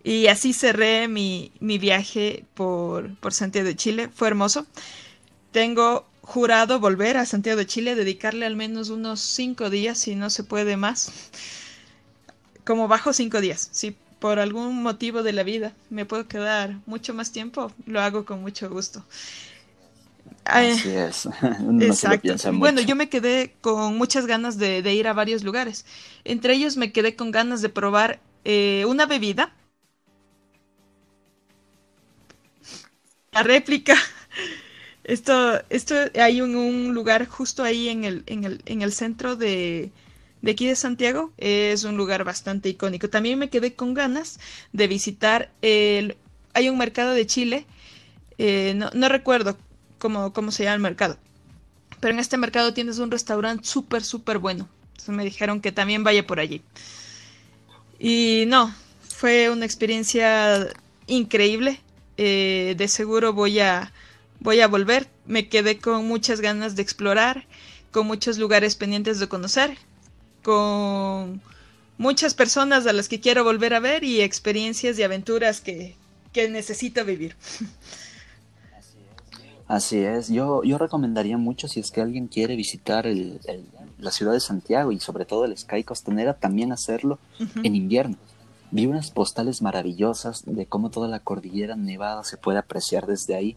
[0.02, 4.08] Y así cerré mi, mi viaje por, por Santiago de Chile.
[4.14, 4.66] Fue hermoso.
[5.52, 10.30] Tengo jurado volver a Santiago de Chile, dedicarle al menos unos cinco días, si no
[10.30, 11.12] se puede más.
[12.64, 13.68] Como bajo cinco días.
[13.72, 18.24] Si por algún motivo de la vida me puedo quedar mucho más tiempo, lo hago
[18.24, 19.04] con mucho gusto.
[20.44, 21.28] Así es.
[21.80, 22.34] exacto.
[22.54, 25.84] Bueno, yo me quedé con muchas ganas de, ir a varios lugares.
[26.24, 29.54] Entre ellos me quedé con ganas de probar eh, una bebida.
[33.32, 33.94] La réplica.
[35.04, 39.90] Esto, esto hay un, lugar justo ahí en el, en el, en el centro de,
[40.42, 41.32] de aquí de Santiago.
[41.38, 43.10] Es un lugar bastante icónico.
[43.10, 44.40] También me quedé con ganas
[44.72, 46.16] de visitar el...
[46.54, 47.66] Hay un mercado de Chile.
[48.38, 49.56] Eh, no, no recuerdo
[49.98, 51.18] cómo, se llama el mercado.
[52.00, 54.68] Pero en este mercado tienes un restaurante súper, súper bueno.
[54.88, 56.62] Entonces me dijeron que también vaya por allí.
[57.98, 58.74] Y no,
[59.08, 60.68] fue una experiencia
[61.06, 61.80] increíble.
[62.16, 63.92] Eh, de seguro voy a,
[64.40, 65.08] voy a volver.
[65.26, 67.46] Me quedé con muchas ganas de explorar,
[67.90, 69.76] con muchos lugares pendientes de conocer,
[70.42, 71.40] con
[71.98, 75.96] muchas personas a las que quiero volver a ver y experiencias y aventuras que,
[76.32, 77.36] que necesito vivir.
[79.66, 83.40] Así es, yo, yo recomendaría mucho si es que alguien quiere visitar el,
[83.98, 87.18] la ciudad de Santiago y sobre todo el Sky Costanera, también hacerlo
[87.62, 88.16] en invierno.
[88.70, 93.56] Vi unas postales maravillosas de cómo toda la cordillera nevada se puede apreciar desde ahí.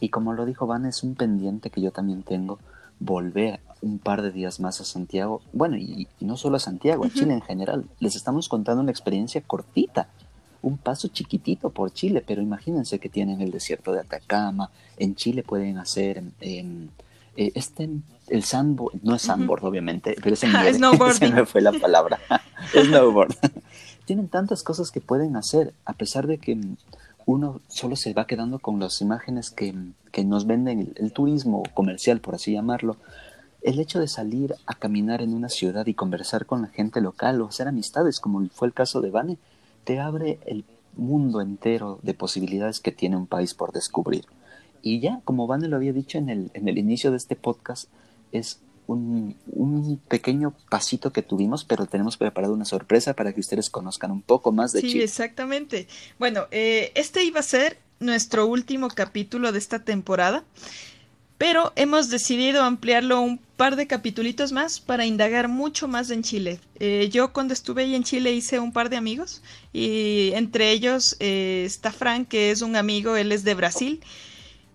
[0.00, 2.58] Y como lo dijo Van, es un pendiente que yo también tengo,
[2.98, 5.42] volver un par de días más a Santiago.
[5.52, 7.84] Bueno, y, no solo a Santiago, a Chile en general.
[7.98, 10.08] Les estamos contando una experiencia cortita
[10.62, 15.42] un paso chiquitito por Chile, pero imagínense que tienen el desierto de Atacama, en Chile
[15.42, 16.86] pueden hacer eh,
[17.36, 17.88] este,
[18.28, 22.18] el sandboard, no es sandboard obviamente, pero es en nieve, se me fue la palabra,
[22.74, 23.36] snowboard.
[24.04, 26.58] tienen tantas cosas que pueden hacer, a pesar de que
[27.26, 29.74] uno solo se va quedando con las imágenes que,
[30.12, 32.96] que nos venden el, turismo comercial, por así llamarlo,
[33.62, 37.40] el hecho de salir a caminar en una ciudad y conversar con la gente local
[37.40, 39.38] o hacer amistades, como fue el caso de Vane,
[39.84, 40.64] te abre el
[40.96, 44.24] mundo entero de posibilidades que tiene un país por descubrir.
[44.82, 47.88] Y ya, como Vane lo había dicho en el, en el inicio de este podcast,
[48.32, 48.60] es
[48.92, 54.10] un, un, pequeño pasito que tuvimos, pero tenemos preparado una sorpresa para que ustedes conozcan
[54.10, 54.92] un poco más de Chile.
[54.92, 55.88] Sí, exactamente.
[56.18, 60.44] Bueno, eh, este iba a ser nuestro último capítulo de esta temporada
[61.40, 66.60] pero hemos decidido ampliarlo un par de capitulitos más para indagar mucho más en Chile.
[66.78, 69.40] Eh, yo cuando estuve ahí en Chile hice un par de amigos
[69.72, 74.02] y entre ellos eh, está Frank, que es un amigo, él es de Brasil.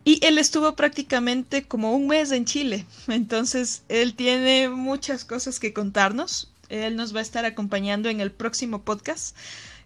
[0.06, 2.86] Y él estuvo prácticamente como un mes en Chile.
[3.08, 6.52] Entonces, él tiene muchas cosas que contarnos.
[6.70, 9.36] Él nos va a estar acompañando en el próximo podcast,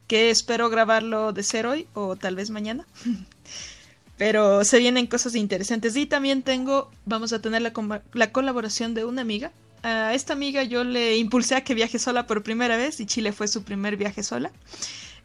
[0.08, 2.86] que espero grabarlo de ser hoy o tal vez mañana.
[4.18, 5.96] Pero se vienen cosas interesantes.
[5.96, 7.72] Y también tengo, vamos a tener la,
[8.12, 9.54] la colaboración de una amiga.
[9.84, 13.32] A esta amiga yo le impulsé a que viaje sola por primera vez y Chile
[13.32, 14.52] fue su primer viaje sola.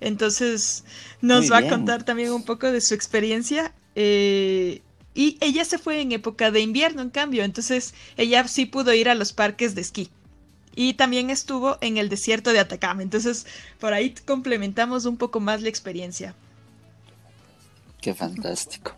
[0.01, 0.84] Entonces
[1.20, 3.72] nos va a contar también un poco de su experiencia.
[3.95, 4.82] Eh,
[5.14, 7.45] y ella se fue en época de invierno, en cambio.
[7.45, 10.11] Entonces ella sí pudo ir a los parques de esquí.
[10.76, 13.03] Y también estuvo en el desierto de Atacama.
[13.03, 13.47] Entonces
[13.78, 16.34] por ahí complementamos un poco más la experiencia.
[18.01, 18.92] Qué fantástico.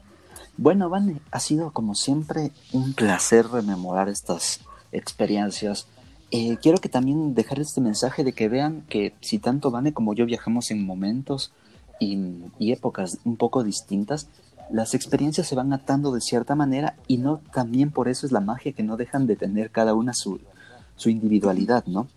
[0.56, 5.86] Bueno, Vane, ha sido como siempre un placer rememorar estas experiencias.
[6.30, 10.14] Eh, quiero que también dejar este mensaje de que vean que si tanto Vane como
[10.14, 11.52] yo viajamos en momentos
[12.00, 12.18] y,
[12.58, 14.28] épocas un poco distintas,
[14.70, 18.40] las experiencias se van atando de cierta manera y no también por eso es la
[18.40, 20.40] magia que no dejan de tener cada una su,
[20.96, 22.08] su individualidad, ¿no?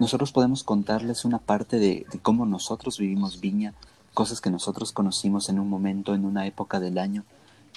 [0.00, 3.74] Nosotros podemos contarles una parte de, cómo nosotros vivimos Viña,
[4.12, 7.24] cosas que nosotros conocimos en un momento, en una época del año,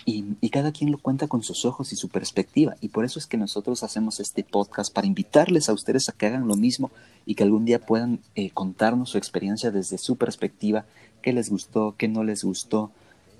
[0.06, 2.76] y, cada quien lo cuenta con sus ojos y su perspectiva.
[2.82, 6.26] Y por eso es que nosotros hacemos este podcast para invitarles a ustedes a que
[6.26, 6.92] hagan lo mismo
[7.26, 10.86] y que algún día puedan eh, contarnos su experiencia desde su perspectiva,
[11.22, 12.92] qué les gustó, qué no les gustó,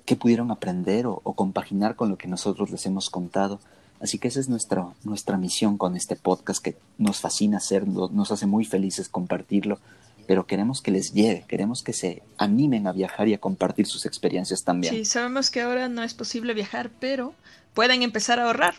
[0.08, 3.60] qué pudieron aprender o, compaginar con lo que nosotros les hemos contado.
[4.00, 8.32] Así que esa es nuestra, nuestra misión con este podcast que nos fascina hacerlo, nos
[8.32, 9.78] hace muy felices compartirlo,
[10.26, 14.06] pero queremos que les llegue, queremos que se animen a viajar y a compartir sus
[14.06, 14.94] experiencias también.
[14.94, 17.34] Sí, sabemos que ahora no es posible viajar, pero
[17.74, 18.76] pueden empezar a ahorrar.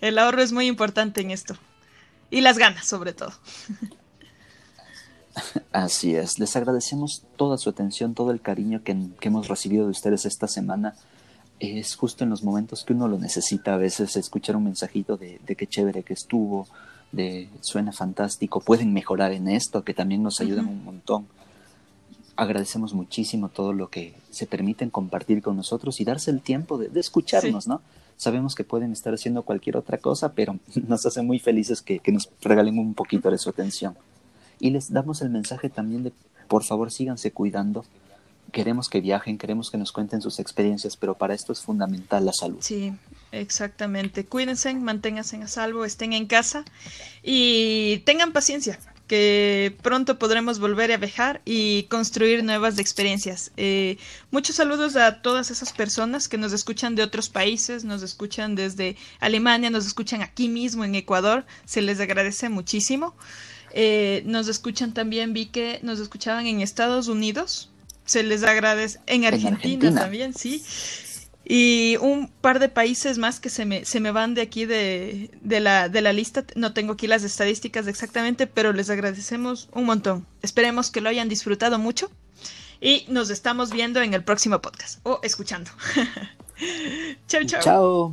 [0.00, 1.56] El ahorro es muy importante en esto.
[2.30, 3.32] Y las ganas, sobre todo.
[5.72, 10.26] Así es, les agradecemos toda su atención, todo el cariño que, hemos recibido de ustedes
[10.26, 10.94] esta semana.
[11.60, 15.40] Es justo en los momentos que uno lo necesita, a veces escuchar un mensajito de,
[15.46, 16.66] de qué chévere que estuvo,
[17.12, 21.26] de suena fantástico, pueden mejorar en esto, que también nos ayudan un montón.
[22.34, 26.98] Agradecemos muchísimo todo lo que se permiten compartir con nosotros y darse el tiempo de,
[26.98, 27.82] escucharnos, ¿no?
[28.16, 30.58] Sabemos que pueden estar haciendo cualquier otra cosa, pero
[30.88, 33.94] nos hace muy felices que, que nos regalen un poquito de su atención.
[34.62, 36.12] Y les damos el mensaje también de,
[36.46, 37.84] por favor, síganse cuidando.
[38.52, 42.32] Queremos que viajen, queremos que nos cuenten sus experiencias, pero para esto es fundamental la
[42.32, 42.58] salud.
[42.60, 42.92] Sí,
[43.32, 44.24] exactamente.
[44.24, 46.64] Cuídense, manténganse a salvo, estén en casa
[47.24, 53.50] y tengan paciencia que pronto podremos volver a viajar y construir nuevas experiencias.
[53.56, 53.98] Eh,
[54.30, 58.96] muchos saludos a todas esas personas que nos escuchan de otros países, nos escuchan desde
[59.18, 63.14] Alemania, nos escuchan aquí mismo en Ecuador, se les agradece muchísimo.
[63.72, 67.70] Eh, nos escuchan también, vi que nos escuchaban en Estados Unidos.
[68.04, 69.00] Se les agradece.
[69.06, 70.62] En Argentina, también, sí.
[71.44, 75.30] Y un par de países más que se me, se me van de aquí de,
[75.40, 76.44] de, la, de la lista.
[76.54, 80.26] No tengo aquí las estadísticas exactamente, pero les agradecemos un montón.
[80.42, 82.10] Esperemos que lo hayan disfrutado mucho.
[82.80, 85.00] Y nos estamos viendo en el próximo podcast.
[85.04, 85.70] O escuchando.
[87.28, 87.60] chao, chao.
[87.62, 88.12] Chao.